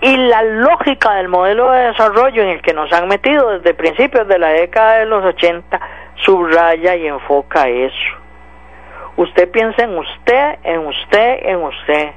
[0.00, 4.26] Y la lógica del modelo de desarrollo en el que nos han metido desde principios
[4.26, 5.80] de la década de los 80
[6.24, 8.18] subraya y enfoca eso
[9.16, 12.10] Usted piensa en usted, en usted, en usted.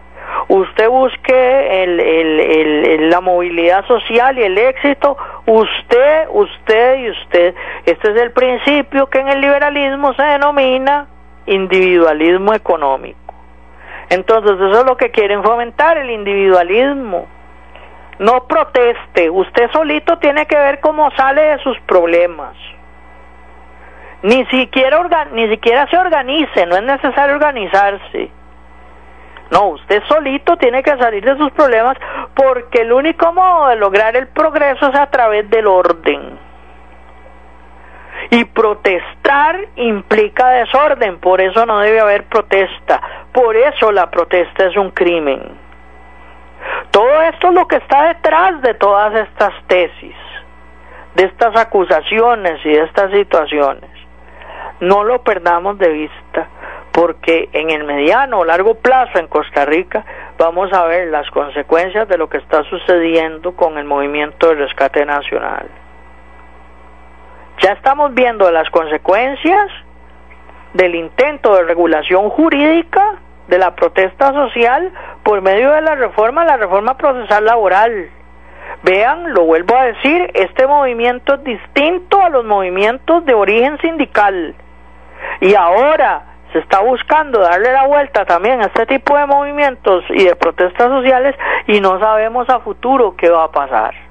[0.47, 7.55] Usted busque el, la movilidad social y el éxito, usted, usted y usted.
[7.85, 11.07] Este es el principio que en el liberalismo se denomina
[11.45, 13.17] individualismo económico.
[14.09, 17.27] Entonces eso es lo que quieren fomentar, el individualismo.
[18.19, 22.55] No proteste, usted solito tiene que ver cómo sale de sus problemas
[24.23, 28.29] ni siquiera ni siquiera se organice, no es necesario organizarse.
[29.49, 31.97] No, usted solito tiene que salir de sus problemas
[32.35, 36.39] porque el único modo de lograr el progreso es a través del orden.
[38.29, 44.77] Y protestar implica desorden, por eso no debe haber protesta, por eso la protesta es
[44.77, 45.41] un crimen.
[46.91, 50.15] Todo esto es lo que está detrás de todas estas tesis,
[51.15, 54.01] de estas acusaciones y de estas situaciones
[54.81, 56.47] no lo perdamos de vista,
[56.91, 60.03] porque en el mediano o largo plazo en Costa Rica
[60.37, 65.05] vamos a ver las consecuencias de lo que está sucediendo con el movimiento de rescate
[65.05, 65.67] nacional.
[67.61, 69.69] Ya estamos viendo las consecuencias
[70.73, 74.91] del intento de regulación jurídica de la protesta social
[75.23, 78.09] por medio de la reforma, la reforma procesal laboral.
[78.81, 84.55] Vean, lo vuelvo a decir, este movimiento es distinto a los movimientos de origen sindical.
[85.41, 86.23] Y ahora
[86.53, 90.87] se está buscando darle la vuelta también a este tipo de movimientos y de protestas
[90.87, 91.35] sociales
[91.67, 94.10] y no sabemos a futuro qué va a pasar.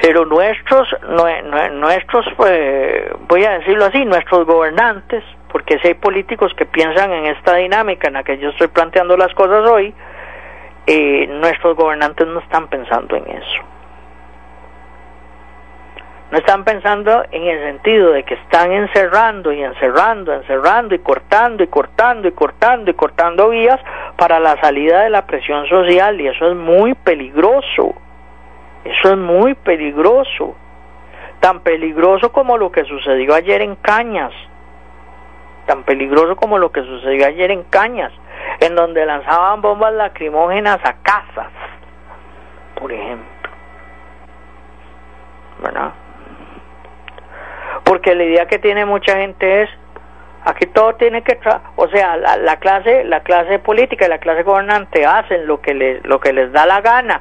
[0.00, 0.88] Pero nuestros,
[1.72, 7.26] nuestros, pues, voy a decirlo así, nuestros gobernantes, porque si hay políticos que piensan en
[7.26, 9.94] esta dinámica en la que yo estoy planteando las cosas hoy,
[10.86, 13.62] eh, nuestros gobernantes no están pensando en eso
[16.30, 21.62] No están pensando en el sentido de que están encerrando y encerrando, encerrando y cortando
[21.62, 23.80] y cortando y cortando y cortando vías
[24.16, 27.94] para la salida de la presión social y eso es muy peligroso.
[28.90, 30.56] Eso es muy peligroso.
[31.40, 34.32] Tan peligroso como lo que sucedió ayer en Cañas.
[35.66, 38.12] Tan peligroso como lo que sucedió ayer en Cañas,
[38.60, 41.52] en donde lanzaban bombas lacrimógenas a casas,
[42.74, 43.28] por ejemplo.
[45.62, 45.92] ¿Verdad?
[47.88, 49.70] porque la idea que tiene mucha gente es
[50.44, 51.38] aquí todo tiene que
[51.76, 56.04] o sea la, clase la clase política y la clase gobernante hacen lo que les
[56.06, 57.20] lo que les da la gana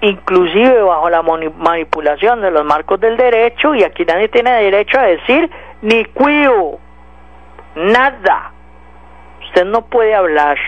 [0.00, 5.04] inclusive bajo la manipulación de los marcos del derecho y aquí nadie tiene derecho a
[5.04, 5.50] decir
[5.82, 6.78] ni cuido
[7.74, 8.52] nada
[9.46, 10.58] usted no puede hablar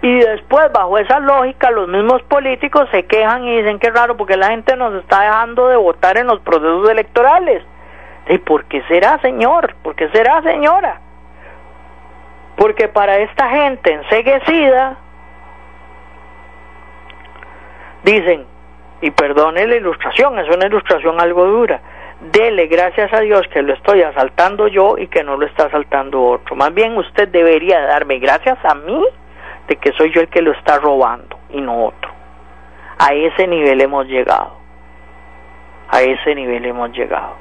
[0.00, 4.36] y después bajo esa lógica los mismos políticos se quejan y dicen que raro porque
[4.36, 7.62] la gente nos está dejando de votar en los procesos electorales
[8.28, 9.74] ¿Y por qué será, señor?
[9.82, 11.00] ¿Por qué será, señora?
[12.56, 14.96] Porque para esta gente enseguecida,
[18.02, 18.44] dicen,
[19.00, 21.80] y perdone la ilustración, es una ilustración algo dura,
[22.20, 26.22] dele gracias a Dios que lo estoy asaltando yo y que no lo está asaltando
[26.22, 26.56] otro.
[26.56, 29.04] Más bien usted debería darme gracias a mí
[29.68, 32.10] de que soy yo el que lo está robando y no otro.
[32.98, 34.56] A ese nivel hemos llegado.
[35.90, 37.34] A ese nivel hemos llegado.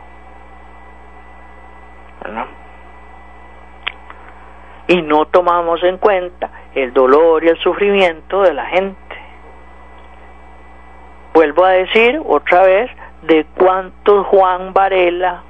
[4.87, 9.14] Y no tomamos en cuenta el dolor y el sufrimiento de la gente.
[11.35, 12.89] Vuelvo a decir otra vez
[13.23, 15.43] de cuántos Juan Varela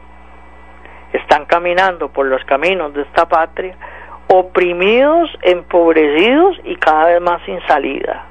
[1.13, 3.77] están caminando por los caminos de esta patria,
[4.27, 8.25] oprimidos, empobrecidos y cada vez más sin salida.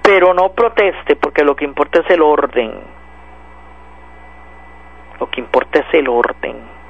[0.00, 2.72] Pero no proteste, porque lo que importa es el orden.
[5.20, 6.83] Lo que importa es el orden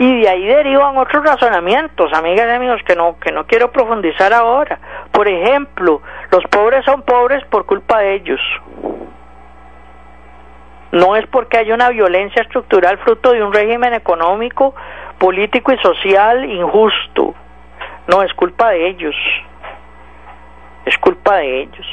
[0.00, 4.32] y de ahí derivan otros razonamientos, amigas y amigos, que no, que no quiero profundizar
[4.32, 4.78] ahora.
[5.12, 8.40] Por ejemplo, los pobres son pobres por culpa de ellos.
[10.92, 14.74] No es porque haya una violencia estructural fruto de un régimen económico,
[15.18, 17.34] político y social injusto.
[18.06, 19.14] No, es culpa de ellos.
[20.86, 21.86] Es culpa de ellos.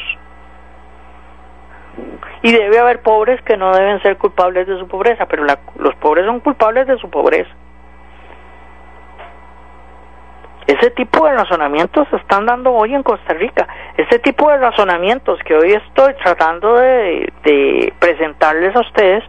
[2.41, 6.25] Y debe haber pobres que no deben ser culpables de su pobreza, pero los pobres
[6.25, 7.51] son culpables de su pobreza.
[10.67, 13.65] Ese tipo de razonamientos se están dando hoy en Costa Rica.
[13.95, 19.23] Ese tipo de razonamientos que hoy estoy tratando de, presentarles a ustedes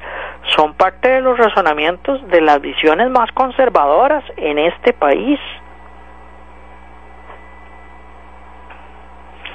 [0.57, 5.39] son parte de los razonamientos de las visiones más conservadoras en este país.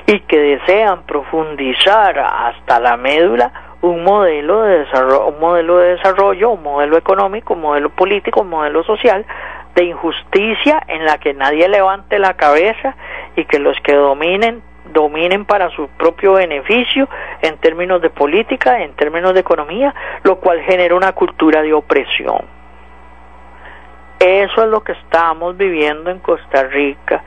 [0.05, 6.51] Y que desean profundizar hasta la médula un modelo de desarrollo, un modelo de desarrollo,
[6.51, 9.25] un modelo económico, un modelo político, un modelo social
[9.75, 12.95] de injusticia en la que nadie levante la cabeza
[13.35, 14.61] y que los que dominen
[14.91, 17.07] dominen para su propio beneficio
[17.41, 19.93] en términos de política, en términos de economía,
[20.23, 22.45] lo cual genera una cultura de opresión.
[24.19, 27.23] Eso es lo que estamos viviendo en Costa Rica,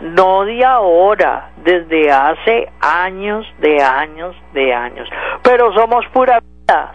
[0.00, 5.08] no de ahora, desde hace años, de años, de años.
[5.42, 6.40] Pero somos pura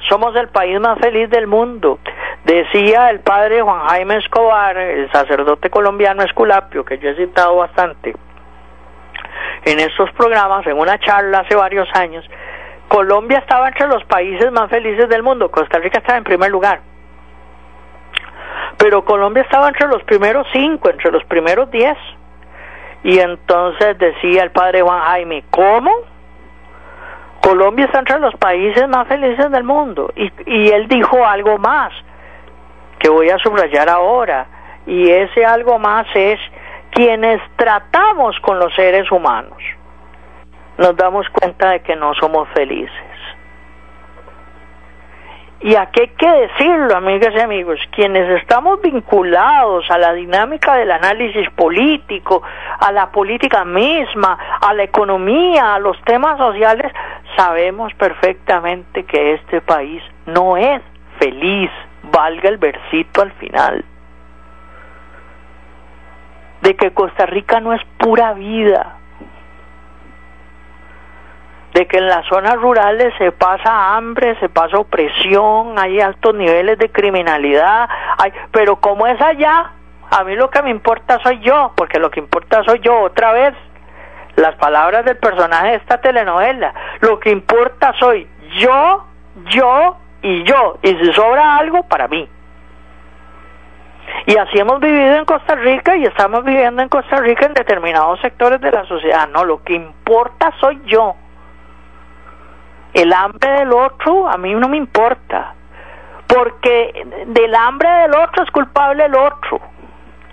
[0.07, 1.99] somos el país más feliz del mundo.
[2.43, 8.13] Decía el padre Juan Jaime Escobar, el sacerdote colombiano Esculapio, que yo he citado bastante
[9.65, 12.25] en estos programas, en una charla hace varios años,
[12.87, 16.81] Colombia estaba entre los países más felices del mundo, Costa Rica estaba en primer lugar.
[18.77, 21.97] Pero Colombia estaba entre los primeros cinco, entre los primeros diez.
[23.03, 25.91] Y entonces decía el padre Juan Jaime, ¿cómo?
[27.43, 30.11] Colombia está entre los países más felices del mundo.
[30.15, 31.91] Y, y él dijo algo más
[32.99, 34.47] que voy a subrayar ahora,
[34.85, 36.39] y ese algo más es
[36.91, 39.57] quienes tratamos con los seres humanos,
[40.77, 43.12] nos damos cuenta de que no somos felices.
[45.63, 50.91] Y aquí hay que decirlo, amigas y amigos, quienes estamos vinculados a la dinámica del
[50.91, 52.43] análisis político,
[52.79, 56.91] a la política misma, a la economía, a los temas sociales,
[57.37, 60.81] sabemos perfectamente que este país no es
[61.17, 61.71] feliz
[62.11, 63.85] valga el versito al final,
[66.61, 68.97] de que Costa Rica no es pura vida,
[71.73, 76.77] de que en las zonas rurales se pasa hambre, se pasa opresión, hay altos niveles
[76.77, 79.71] de criminalidad, hay, pero como es allá,
[80.11, 83.31] a mí lo que me importa soy yo, porque lo que importa soy yo otra
[83.31, 83.55] vez.
[84.35, 89.05] Las palabras del personaje de esta telenovela, lo que importa soy yo,
[89.45, 92.27] yo y yo, y si sobra algo, para mí.
[94.25, 98.19] Y así hemos vivido en Costa Rica y estamos viviendo en Costa Rica en determinados
[98.21, 99.27] sectores de la sociedad.
[99.29, 101.15] No, lo que importa soy yo.
[102.93, 105.55] El hambre del otro a mí no me importa,
[106.27, 109.59] porque del hambre del otro es culpable el otro.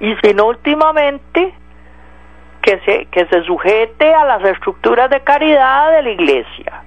[0.00, 1.54] Y si no últimamente
[2.62, 6.82] que se, que se sujete a las estructuras de caridad de la iglesia.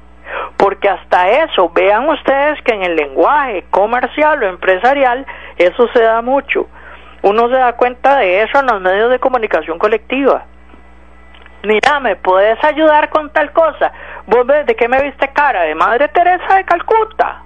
[0.58, 5.26] Porque hasta eso, vean ustedes que en el lenguaje comercial o empresarial
[5.58, 6.68] eso se da mucho.
[7.22, 10.46] Uno se da cuenta de eso en los medios de comunicación colectiva.
[11.66, 13.94] Mira, ¿me puedes ayudar con tal cosa?
[14.28, 15.62] ¿Vos ves de qué me viste cara?
[15.62, 17.42] ¿De Madre Teresa de Calcuta?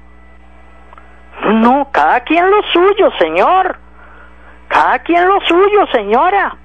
[1.45, 3.77] No, cada quien lo suyo, señor.
[4.69, 6.57] Cada quien lo suyo, señora.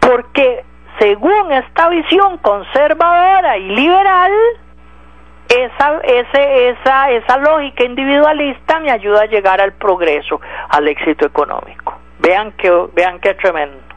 [0.00, 0.64] Porque
[0.98, 4.32] según esta visión conservadora y liberal,
[5.46, 10.40] esa, ese, esa, esa lógica individualista me ayuda a llegar al progreso,
[10.70, 11.98] al éxito económico.
[12.18, 13.89] Vean que, vean qué tremendo.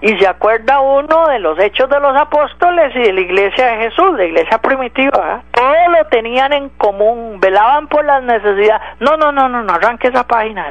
[0.00, 3.76] Y se acuerda uno de los hechos de los apóstoles y de la iglesia de
[3.84, 5.42] Jesús, la iglesia primitiva.
[5.50, 8.80] Todo lo tenían en común, velaban por las necesidades.
[9.00, 10.68] No, no, no, no, no, arranque esa página,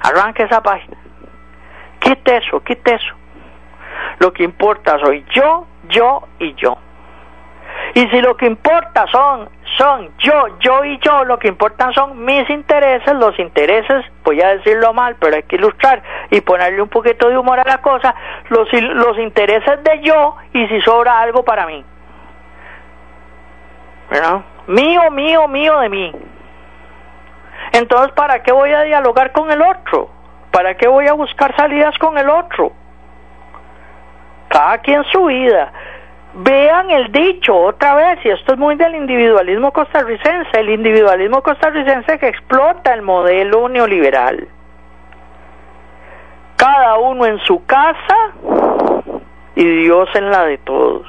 [0.00, 0.96] arranque esa página.
[2.00, 3.14] Quite eso, quite eso.
[4.18, 6.76] Lo que importa soy yo, yo y yo.
[7.94, 12.24] Y si lo que importa son, son yo, yo y yo, lo que importan son
[12.24, 16.88] mis intereses, los intereses, voy a decirlo mal, pero hay que ilustrar y ponerle un
[16.88, 18.14] poquito de humor a la cosa,
[18.50, 21.84] los, los intereses de yo y si sobra algo para mí.
[24.66, 26.12] Mío, mío, mío de mí.
[27.72, 30.10] Entonces, ¿para qué voy a dialogar con el otro?
[30.50, 32.72] ¿Para qué voy a buscar salidas con el otro?
[34.48, 35.72] Cada quien su vida.
[36.34, 42.18] Vean el dicho otra vez, y esto es muy del individualismo costarricense, el individualismo costarricense
[42.18, 44.46] que explota el modelo neoliberal.
[46.56, 48.32] Cada uno en su casa
[49.54, 51.06] y Dios en la de todos.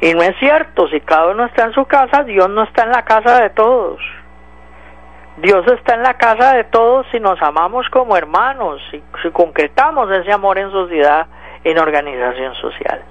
[0.00, 2.90] Y no es cierto, si cada uno está en su casa, Dios no está en
[2.90, 4.00] la casa de todos.
[5.36, 10.10] Dios está en la casa de todos si nos amamos como hermanos, si, si concretamos
[10.10, 11.26] ese amor en sociedad,
[11.64, 13.04] en organización social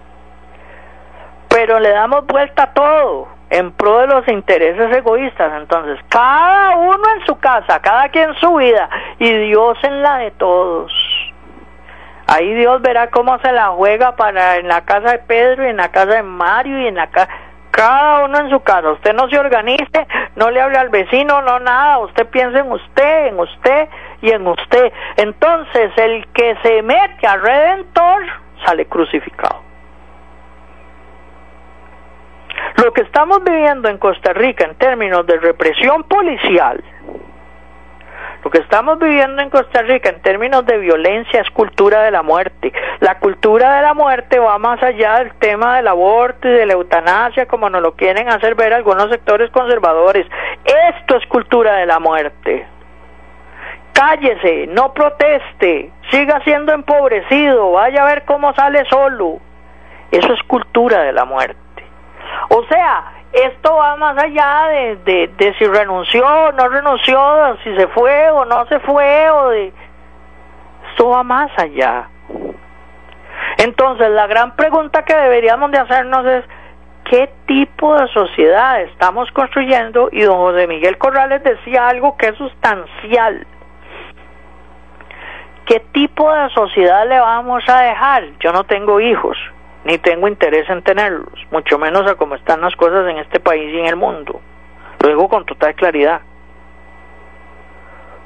[1.67, 5.51] pero le damos vuelta a todo en pro de los intereses egoístas.
[5.57, 8.89] Entonces, cada uno en su casa, cada quien en su vida
[9.19, 10.93] y Dios en la de todos.
[12.25, 15.77] Ahí Dios verá cómo se la juega para en la casa de Pedro y en
[15.77, 17.29] la casa de Mario y en la casa
[17.71, 18.91] cada uno en su casa.
[18.91, 20.07] Usted no se organice,
[20.37, 21.99] no le hable al vecino, no nada.
[21.99, 23.89] Usted piensa en usted, en usted
[24.21, 24.91] y en usted.
[25.17, 28.23] Entonces, el que se mete al Redentor
[28.65, 29.66] sale crucificado.
[32.83, 36.83] Lo que estamos viviendo en Costa Rica en términos de represión policial,
[38.43, 42.21] lo que estamos viviendo en Costa Rica en términos de violencia es cultura de la
[42.21, 42.71] muerte.
[42.99, 46.73] La cultura de la muerte va más allá del tema del aborto y de la
[46.73, 50.27] eutanasia, como nos lo quieren hacer ver algunos sectores conservadores.
[50.63, 52.67] Esto es cultura de la muerte.
[53.91, 59.39] Cállese, no proteste, siga siendo empobrecido, vaya a ver cómo sale solo.
[60.11, 61.66] Eso es cultura de la muerte.
[62.49, 67.87] O sea, esto va más allá de, de, si renunció o no renunció, si se
[67.89, 69.73] fue o no se fue, o de...
[70.89, 72.09] Esto va más allá.
[73.57, 76.45] Entonces, la gran pregunta que deberíamos de hacernos es,
[77.05, 80.09] ¿qué tipo de sociedad estamos construyendo?
[80.11, 83.45] Y don José Miguel Corrales decía algo que es sustancial.
[85.65, 88.23] ¿Qué tipo de sociedad le vamos a dejar?
[88.39, 89.37] Yo no tengo hijos
[89.83, 93.73] ni tengo interés en tenerlos, mucho menos a cómo están las cosas en este país
[93.73, 94.41] y en el mundo.
[95.01, 96.21] Lo digo con total claridad.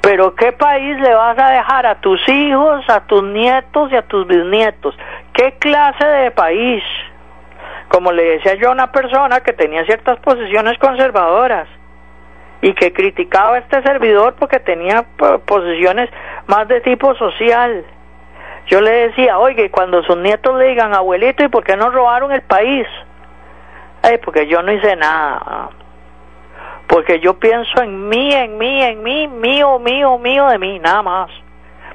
[0.00, 4.02] Pero ¿qué país le vas a dejar a tus hijos, a tus nietos y a
[4.02, 4.96] tus bisnietos?
[5.32, 6.82] ¿Qué clase de país?
[7.88, 11.68] Como le decía yo a una persona que tenía ciertas posiciones conservadoras
[12.62, 15.04] y que criticaba a este servidor porque tenía
[15.46, 16.10] posiciones
[16.46, 17.84] más de tipo social
[18.66, 22.32] yo le decía, oye, cuando sus nietos le digan, abuelito, ¿y por qué no robaron
[22.32, 22.86] el país?
[24.02, 25.70] Ay, porque yo no hice nada.
[26.86, 31.02] Porque yo pienso en mí, en mí, en mí, mío, mío, mío de mí, nada
[31.02, 31.30] más.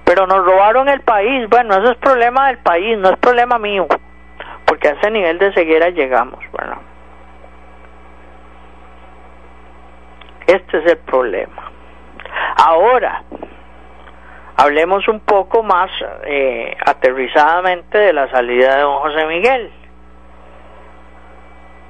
[0.04, 1.48] Pero nos robaron el país.
[1.50, 3.88] Bueno, eso es problema del país, no es problema mío.
[4.66, 6.40] Porque a ese nivel de ceguera llegamos.
[6.52, 6.80] Bueno.
[10.48, 11.72] Este es el problema.
[12.56, 13.24] Ahora,
[14.60, 15.92] Hablemos un poco más
[16.26, 19.72] eh, aterrizadamente de la salida de don José Miguel.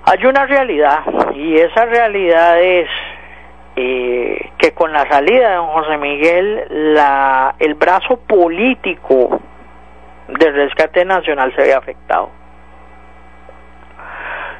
[0.03, 0.99] Hay una realidad
[1.33, 2.89] y esa realidad es
[3.77, 9.39] eh, que con la salida de don José Miguel la, el brazo político
[10.27, 12.31] del rescate nacional se ve afectado.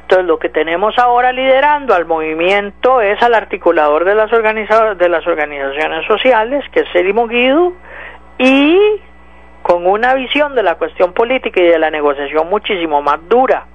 [0.00, 5.26] Entonces lo que tenemos ahora liderando al movimiento es al articulador de las, de las
[5.26, 7.74] organizaciones sociales, que es Selimo Guido,
[8.38, 9.00] y
[9.62, 13.66] con una visión de la cuestión política y de la negociación muchísimo más dura.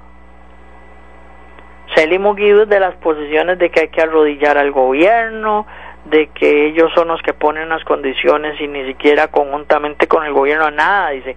[1.96, 5.68] Selimo Guido de las posiciones de que hay que arrodillar al gobierno,
[6.06, 10.34] de que ellos son los que ponen las condiciones y ni siquiera conjuntamente con el
[10.34, 11.36] gobierno nada, dice,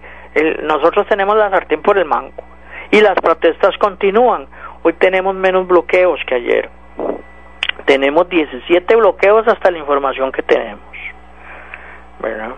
[0.63, 2.43] nosotros tenemos la sartén por el mango
[2.89, 4.47] y las protestas continúan
[4.87, 6.69] Hoy tenemos menos bloqueos que ayer.
[7.83, 10.79] Tenemos 17 bloqueos hasta la información que tenemos.
[12.21, 12.51] ¿Verdad?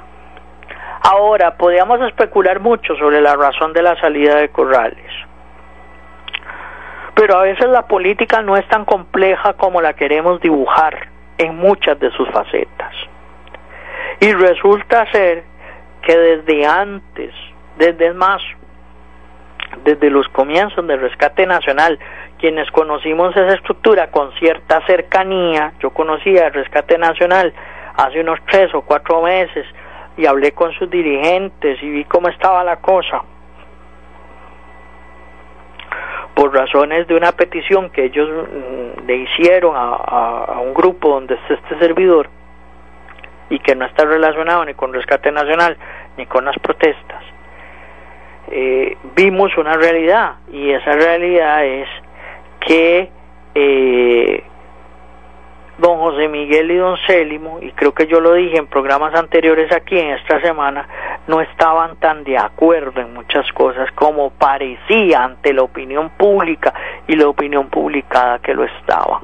[1.01, 5.11] Ahora, podríamos especular mucho sobre la razón de la salida de Corrales.
[7.15, 11.99] Pero a veces la política no es tan compleja como la queremos dibujar en muchas
[11.99, 12.93] de sus facetas.
[14.19, 15.43] Y resulta ser
[16.01, 17.33] que desde antes,
[17.77, 18.41] desde más,
[19.83, 21.97] desde los comienzos del rescate nacional,
[22.39, 27.53] quienes conocimos esa estructura con cierta cercanía, yo conocía el rescate nacional
[27.95, 29.65] hace unos tres o cuatro meses
[30.19, 33.23] y hablé con sus dirigentes y vi cómo estaba la cosa.
[36.33, 41.53] Por razones de una petición que ellos mm, le hicieron a, un grupo donde está
[41.53, 42.29] este servidor
[43.49, 45.77] y que no está relacionado ni con rescate nacional
[46.17, 47.23] ni con las protestas,
[48.51, 51.87] eh, vimos una realidad y esa realidad es
[52.59, 53.09] que
[53.55, 54.43] eh,
[55.79, 59.71] don José Miguel y don Célimo, y creo que yo lo dije en programas anteriores
[59.71, 60.87] aquí en esta semana,
[61.27, 66.73] no estaban tan de acuerdo en muchas cosas como parecía ante la opinión pública
[67.07, 69.21] y la opinión publicada que lo estaban.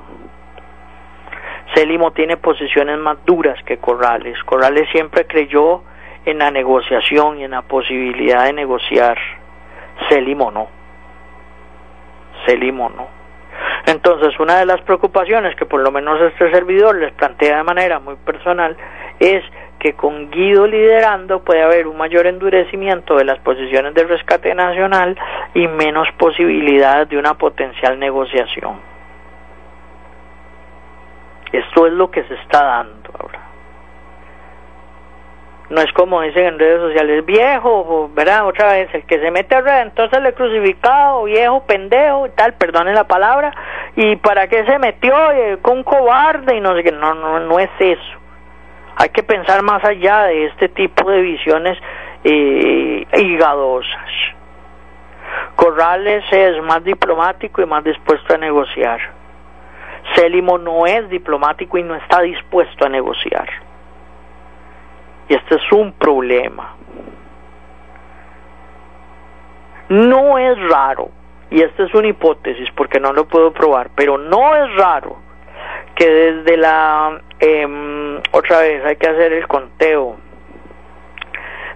[1.73, 4.41] Célimo tiene posiciones más duras que Corrales.
[4.45, 5.83] Corrales siempre creyó
[6.25, 9.17] en la negociación y en la posibilidad de negociar.
[10.07, 10.67] Célimo no.
[12.45, 13.24] Célimo no.
[13.85, 17.99] Entonces, una de las preocupaciones que por lo menos este servidor les plantea de manera
[17.99, 18.75] muy personal
[19.19, 19.43] es
[19.79, 25.15] que con Guido liderando puede haber un mayor endurecimiento de las posiciones del rescate nacional
[25.53, 28.79] y menos posibilidades de una potencial negociación.
[31.51, 33.04] Esto es lo que se está dando
[35.69, 38.47] no es como dicen en redes sociales, viejo, ¿verdad?
[38.47, 42.53] Otra vez, el que se mete a red, entonces le crucificado, viejo, pendejo y tal,
[42.53, 43.51] perdone la palabra,
[43.95, 45.15] y para qué se metió
[45.61, 48.19] con un cobarde y no sé qué, no, no, no es eso.
[48.97, 51.77] Hay que pensar más allá de este tipo de visiones
[52.23, 54.09] eh, higadosas.
[55.55, 58.99] Corrales es más diplomático y más dispuesto a negociar.
[60.13, 63.64] Célimo no es diplomático y no está dispuesto a negociar.
[65.27, 66.75] Y este es un problema.
[69.89, 71.09] No es raro,
[71.51, 75.17] y esta es una hipótesis porque no lo puedo probar, pero no es raro
[75.95, 80.17] que desde la, em, otra vez hay que hacer el conteo,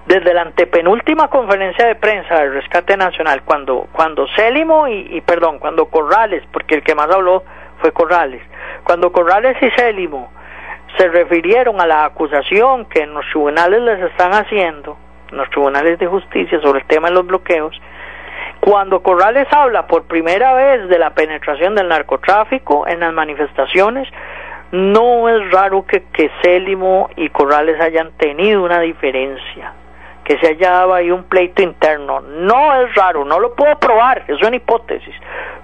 [0.07, 5.59] desde la antepenúltima conferencia de prensa del Rescate Nacional, cuando, cuando Célimo y, y, perdón,
[5.59, 7.43] cuando Corrales, porque el que más habló
[7.79, 8.41] fue Corrales,
[8.83, 10.31] cuando Corrales y Célimo
[10.99, 14.97] se refirieron a la acusación que en los tribunales les están haciendo,
[15.31, 17.79] en los tribunales de justicia sobre el tema de los bloqueos,
[18.59, 24.09] cuando Corrales habla por primera vez de la penetración del narcotráfico en las manifestaciones,
[24.73, 29.71] no es raro que, que Célimo y Corrales hayan tenido una diferencia,
[30.29, 32.21] que se haya dado ahí un pleito interno.
[32.21, 35.15] No es raro, no lo puedo probar, es una hipótesis,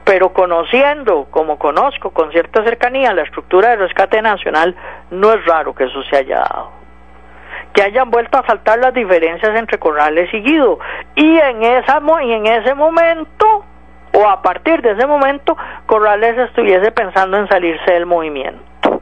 [0.04, 4.76] pero conociendo, como conozco con cierta cercanía, la estructura de rescate nacional,
[5.12, 6.72] no es raro que eso se haya dado.
[7.74, 10.80] Que hayan vuelto a saltar las diferencias entre Corrales y Guido.
[11.14, 13.66] Y en, esa, y en ese momento,
[14.14, 15.56] o a partir de ese momento,
[15.86, 19.00] Corrales estuviese pensando en salirse del movimiento.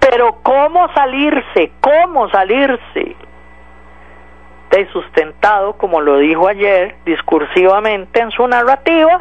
[0.00, 1.70] Pero ¿cómo salirse?
[1.82, 3.27] ¿Cómo salirse?
[4.92, 9.20] Sustentado, como lo dijo ayer, discursivamente en su narrativa,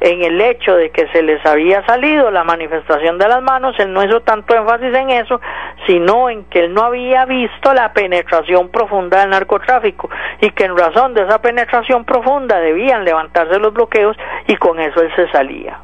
[0.00, 3.92] en el hecho de que se les había salido la manifestación de las manos, él
[3.92, 5.40] no hizo tanto énfasis en eso,
[5.86, 10.76] sino en que él no había visto la penetración profunda del narcotráfico y que en
[10.76, 14.16] razón de esa penetración profunda debían levantarse los bloqueos
[14.46, 15.78] y con eso él se salía.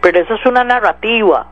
[0.00, 1.46] Pero eso es una narrativa,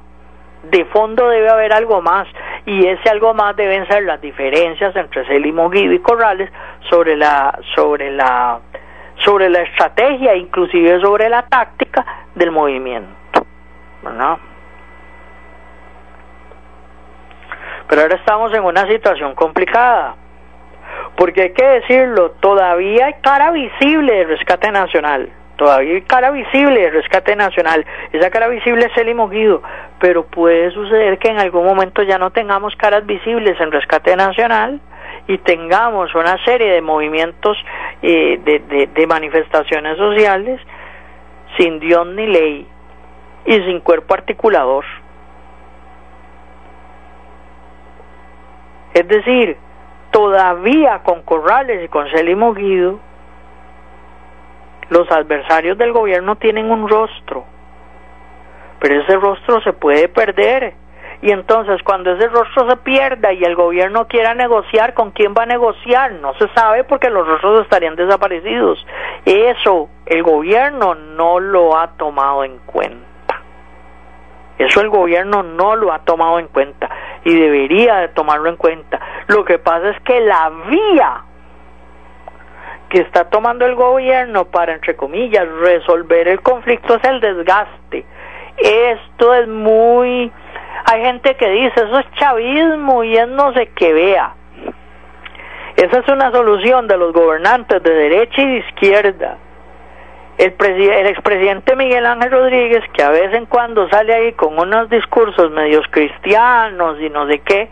[0.63, 2.27] de fondo debe haber algo más
[2.67, 6.51] y ese algo más deben ser las diferencias entre Guido y Corrales
[6.89, 8.61] sobre la sobre la
[9.25, 12.05] sobre la estrategia, inclusive sobre la táctica
[12.35, 13.21] del movimiento.
[14.03, 14.39] ¿verdad?
[17.89, 20.15] Pero ahora estamos en una situación complicada,
[21.17, 25.29] porque hay que decirlo, todavía hay cara visible de rescate nacional,
[25.61, 29.63] todavía cara visible de rescate nacional, esa cara visible es el Guido,
[29.99, 34.81] pero puede suceder que en algún momento ya no tengamos caras visibles en rescate nacional
[35.29, 37.59] y tengamos una serie de movimientos
[38.01, 40.63] eh, de, de manifestaciones sociales
[41.59, 42.67] sin Dios ni ley
[43.45, 44.87] y sin cuerpo articulador.
[48.95, 49.59] Es decir,
[50.11, 52.99] todavía con Corrales y con Celimo Guido,
[54.91, 57.45] los adversarios del gobierno tienen un rostro,
[58.81, 60.75] pero ese rostro se puede perder.
[61.23, 65.43] Y entonces cuando ese rostro se pierda y el gobierno quiera negociar, ¿con quién va
[65.43, 66.13] a negociar?
[66.13, 68.85] No se sabe porque los rostros estarían desaparecidos.
[69.27, 73.11] Eso el gobierno no lo ha tomado en cuenta.
[74.59, 76.89] Eso el gobierno no lo ha tomado en cuenta
[77.25, 78.99] y debería de tomarlo en cuenta.
[79.27, 81.25] Lo que pasa es que la vía
[82.91, 88.05] que está tomando el gobierno para, entre comillas, resolver el conflicto es el desgaste.
[88.59, 90.31] Esto es muy...
[90.85, 94.35] Hay gente que dice, eso es chavismo y es no sé qué vea.
[95.77, 99.39] Esa es una solución de los gobernantes de derecha y de izquierda
[100.41, 104.89] el, el expresidente Miguel Ángel Rodríguez, que a vez en cuando sale ahí con unos
[104.89, 107.69] discursos medios cristianos y no sé qué,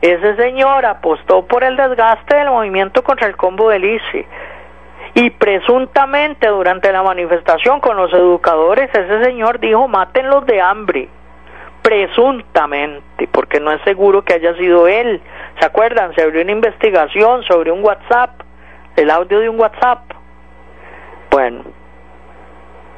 [0.00, 4.26] ese señor apostó por el desgaste del movimiento contra el combo del ICE.
[5.14, 11.08] Y presuntamente durante la manifestación con los educadores, ese señor dijo, mátenlos de hambre.
[11.82, 15.20] Presuntamente, porque no es seguro que haya sido él.
[15.58, 16.14] ¿Se acuerdan?
[16.14, 18.40] Se abrió una investigación sobre un WhatsApp,
[18.96, 20.00] el audio de un WhatsApp.
[21.30, 21.64] Bueno,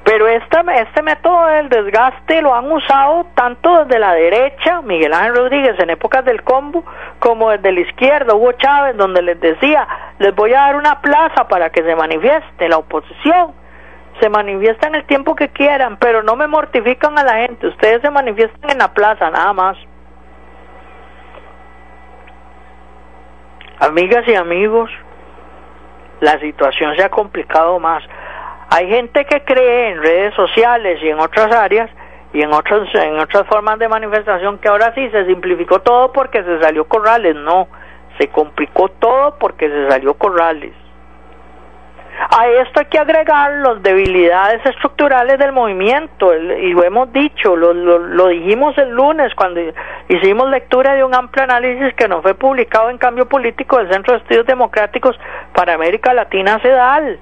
[0.05, 5.34] pero este, este método del desgaste lo han usado tanto desde la derecha, Miguel Ángel
[5.34, 6.84] Rodríguez en épocas del combo,
[7.18, 9.88] como desde la izquierda, Hugo Chávez, donde les decía,
[10.18, 13.52] les voy a dar una plaza para que se manifieste la oposición.
[14.20, 17.66] Se manifiestan el tiempo que quieran, pero no me mortifican a la gente.
[17.66, 19.76] Ustedes se manifiestan en la plaza, nada más.
[23.80, 24.90] Amigas y amigos,
[26.20, 28.05] la situación se ha complicado más.
[28.71, 31.91] Hay gente que cree en redes sociales y en otras áreas
[32.33, 36.43] y en otras en otras formas de manifestación que ahora sí se simplificó todo porque
[36.43, 37.69] se salió Corrales, no,
[38.19, 40.73] se complicó todo porque se salió Corrales.
[42.31, 47.75] A esto hay que agregar las debilidades estructurales del movimiento, y lo hemos dicho, lo,
[47.75, 49.61] lo, lo, dijimos el lunes cuando
[50.09, 54.12] hicimos lectura de un amplio análisis que no fue publicado en Cambio Político del Centro
[54.12, 55.19] de Estudios Democráticos
[55.55, 57.19] para América Latina, CEDAL.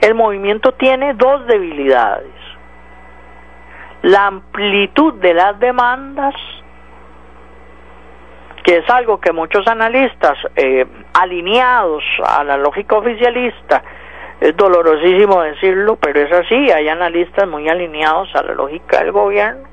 [0.00, 2.32] El movimiento tiene dos debilidades.
[4.02, 6.34] La amplitud de las demandas,
[8.62, 13.82] que es algo que muchos analistas eh, alineados a la lógica oficialista,
[14.40, 19.66] es dolorosísimo decirlo, pero es así, hay analistas muy alineados a la lógica del gobierno.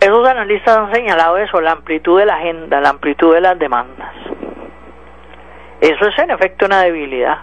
[0.00, 4.14] Esos analistas han señalado eso, la amplitud de la agenda, la amplitud de las demandas.
[5.80, 7.38] Eso es en efecto una debilidad.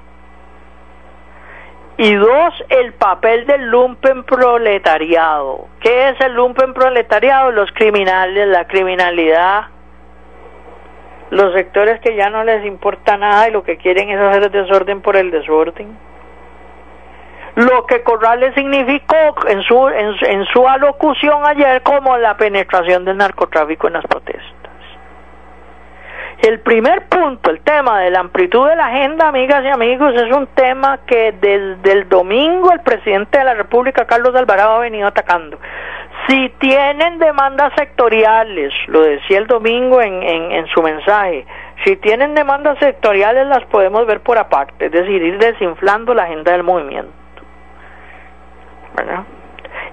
[1.98, 5.68] Y dos, el papel del lumpen proletariado.
[5.80, 7.52] ¿Qué es el lumpen proletariado?
[7.52, 9.66] Los criminales, la criminalidad,
[11.30, 14.52] los sectores que ya no les importa nada y lo que quieren es hacer el
[14.52, 15.98] desorden por el desorden.
[17.56, 23.18] Lo que Corrales significó en su, en, en su alocución ayer como la penetración del
[23.18, 24.63] narcotráfico en las protestas.
[26.44, 30.30] El primer punto, el tema de la amplitud de la agenda, amigas y amigos, es
[30.30, 35.08] un tema que desde el domingo el presidente de la República, Carlos Alvarado, ha venido
[35.08, 35.58] atacando.
[36.28, 41.46] Si tienen demandas sectoriales, lo decía el domingo en, en, su mensaje,
[41.86, 46.52] si tienen demandas sectoriales las podemos ver por aparte, es decir, ir desinflando la agenda
[46.52, 47.14] del movimiento.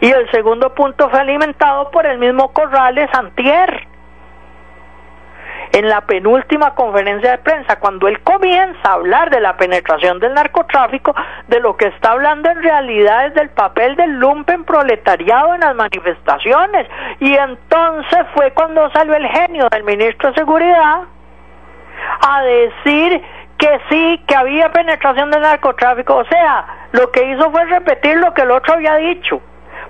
[0.00, 3.86] Y el segundo punto fue alimentado por el mismo Corrales Antier
[5.72, 10.34] en la penúltima conferencia de prensa, cuando él comienza a hablar de la penetración del
[10.34, 11.14] narcotráfico,
[11.48, 15.74] de lo que está hablando en realidad es del papel del lumpen proletariado en las
[15.74, 16.88] manifestaciones.
[17.20, 21.02] Y entonces fue cuando salió el genio del ministro de Seguridad
[22.28, 23.22] a decir
[23.58, 26.16] que sí, que había penetración del narcotráfico.
[26.16, 29.40] O sea, lo que hizo fue repetir lo que el otro había dicho.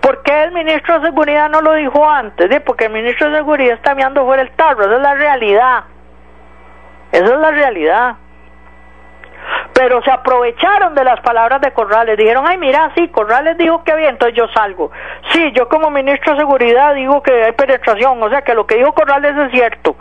[0.00, 2.48] ¿Por qué el ministro de Seguridad no lo dijo antes?
[2.62, 5.84] Porque el ministro de Seguridad está mirando fuera el tarro, esa es la realidad.
[7.12, 8.16] Esa es la realidad.
[9.74, 12.16] Pero se aprovecharon de las palabras de Corrales.
[12.16, 14.90] Dijeron, ay, mira, sí, Corrales dijo que había, entonces yo salgo.
[15.32, 18.76] Sí, yo como ministro de Seguridad digo que hay penetración, o sea que lo que
[18.76, 19.96] dijo Corrales es cierto.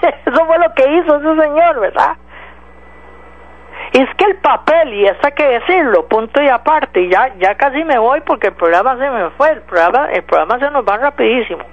[0.26, 2.16] Eso fue lo que hizo ese señor, ¿verdad?
[3.92, 7.82] Es que el papel, y eso hay que decirlo, punto y aparte, ya, ya casi
[7.84, 10.96] me voy porque el programa se me fue, el programa, el programa se nos va
[10.96, 11.64] rapidísimo.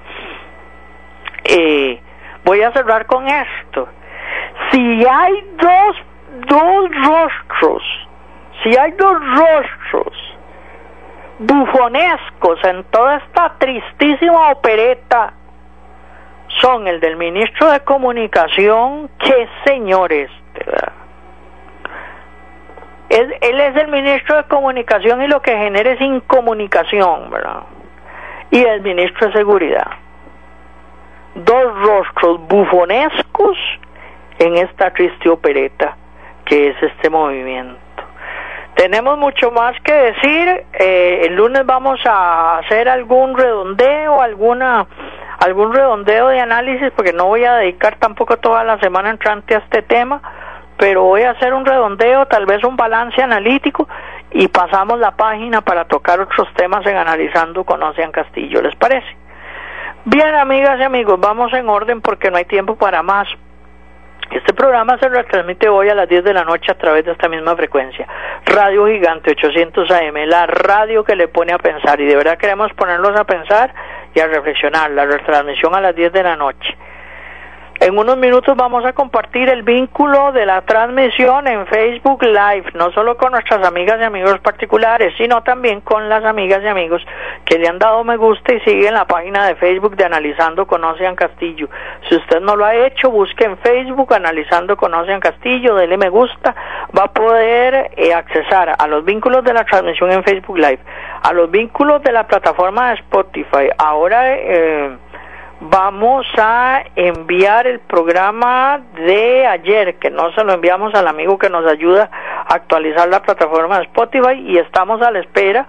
[1.44, 2.02] Eh,
[2.44, 3.88] voy a cerrar con esto.
[4.72, 5.96] Si hay dos,
[6.48, 7.84] dos rostros,
[8.64, 10.14] si hay dos rostros
[11.40, 15.34] bufonescos en toda esta tristísima opereta,
[16.62, 20.97] son el del ministro de Comunicación, que señores, ¿verdad?
[23.10, 27.64] Él es el ministro de comunicación y lo que genera es incomunicación, ¿verdad?
[28.52, 29.88] Y el ministro de seguridad.
[31.36, 33.58] Dos rostros bufonescos
[34.40, 35.96] en esta triste opereta
[36.46, 37.80] que es este movimiento.
[38.76, 40.66] Tenemos mucho más que decir.
[40.74, 44.86] Eh, el lunes vamos a hacer algún redondeo, alguna
[45.40, 49.60] algún redondeo de análisis, porque no voy a dedicar tampoco toda la semana entrante a
[49.60, 50.22] este tema
[50.78, 53.88] pero voy a hacer un redondeo, tal vez un balance analítico
[54.32, 59.08] y pasamos la página para tocar otros temas en Analizando con Ocean Castillo, ¿les parece?
[60.06, 63.28] Bien, amigas y amigos, vamos en orden porque no hay tiempo para más.
[64.32, 67.30] Este programa se retransmite hoy a las 10 de la noche a través de esta
[67.30, 68.06] misma frecuencia.
[68.46, 72.72] Radio Gigante 800 AM, la radio que le pone a pensar y de verdad queremos
[72.74, 73.74] ponerlos a pensar
[74.14, 74.92] y a reflexionar.
[74.92, 76.78] La retransmisión a las 10 de la noche.
[77.80, 82.92] En unos minutos vamos a compartir el vínculo de la transmisión en Facebook Live, no
[82.92, 87.06] solo con nuestras amigas y amigos particulares, sino también con las amigas y amigos
[87.46, 91.16] que le han dado me gusta y siguen la página de Facebook de Analizando Conocen
[91.16, 91.70] Castillo.
[92.10, 96.56] Si usted no lo ha hecho, busque en Facebook Analizando Conocen Castillo, dele me gusta,
[96.98, 100.80] va a poder eh, accesar a los vínculos de la transmisión en Facebook Live,
[101.22, 103.70] a los vínculos de la plataforma de Spotify.
[103.78, 104.36] Ahora...
[104.36, 104.98] Eh,
[105.60, 111.50] vamos a enviar el programa de ayer, que no se lo enviamos al amigo que
[111.50, 115.68] nos ayuda a actualizar la plataforma de Spotify y estamos a la espera,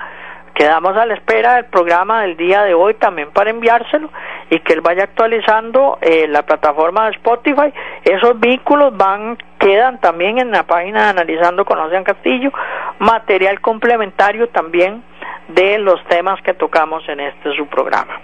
[0.54, 4.10] quedamos a la espera del programa del día de hoy también para enviárselo
[4.50, 7.72] y que él vaya actualizando eh, la plataforma de Spotify.
[8.04, 12.52] Esos vínculos van quedan también en la página de Analizando Conocen Castillo,
[12.98, 15.02] material complementario también
[15.48, 18.20] de los temas que tocamos en este su programa.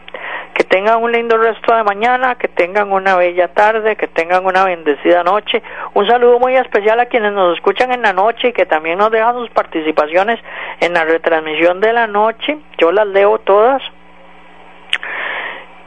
[0.55, 4.65] Que tengan un lindo resto de mañana, que tengan una bella tarde, que tengan una
[4.65, 5.63] bendecida noche.
[5.95, 9.11] Un saludo muy especial a quienes nos escuchan en la noche y que también nos
[9.11, 10.39] dejan sus participaciones
[10.81, 12.59] en la retransmisión de la noche.
[12.79, 13.83] Yo las leo todas.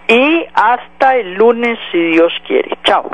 [0.09, 2.78] Y hasta el lunes, si Dios quiere.
[2.84, 3.09] Chao.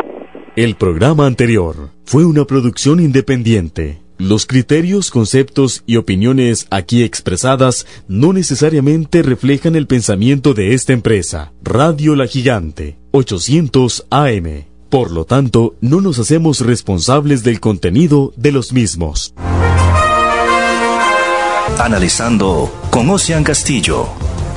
[0.56, 1.76] El programa anterior
[2.06, 4.03] fue una producción independiente.
[4.20, 11.51] Los criterios, conceptos y opiniones aquí expresadas no necesariamente reflejan el pensamiento de esta empresa.
[11.64, 14.66] Radio La Gigante, 800 AM.
[14.89, 19.34] Por lo tanto, no nos hacemos responsables del contenido de los mismos.
[21.80, 24.07] Analizando con Ocean Castillo.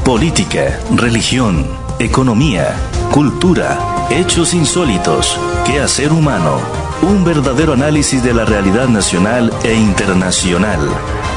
[0.05, 1.67] Política, religión,
[1.99, 2.77] economía,
[3.11, 10.81] cultura, hechos insólitos, quehacer humano un verdadero análisis de la realidad nacional e internacional,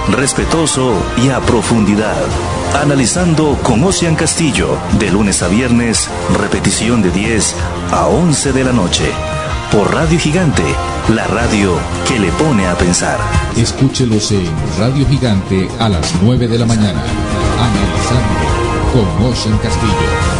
[0.10, 2.16] respetuoso y a profundidad.
[2.82, 7.56] Analizando con Ocean Castillo, de lunes a viernes, repetición de 10
[7.92, 9.12] a 11 de la noche.
[9.72, 10.64] Por Radio Gigante,
[11.14, 11.74] la radio
[12.08, 13.20] que le pone a pensar.
[13.56, 14.50] Escúchelos en
[14.80, 17.04] Radio Gigante a las 9 de la mañana.
[17.60, 18.50] Analizando
[18.94, 20.39] con Ocean Castillo.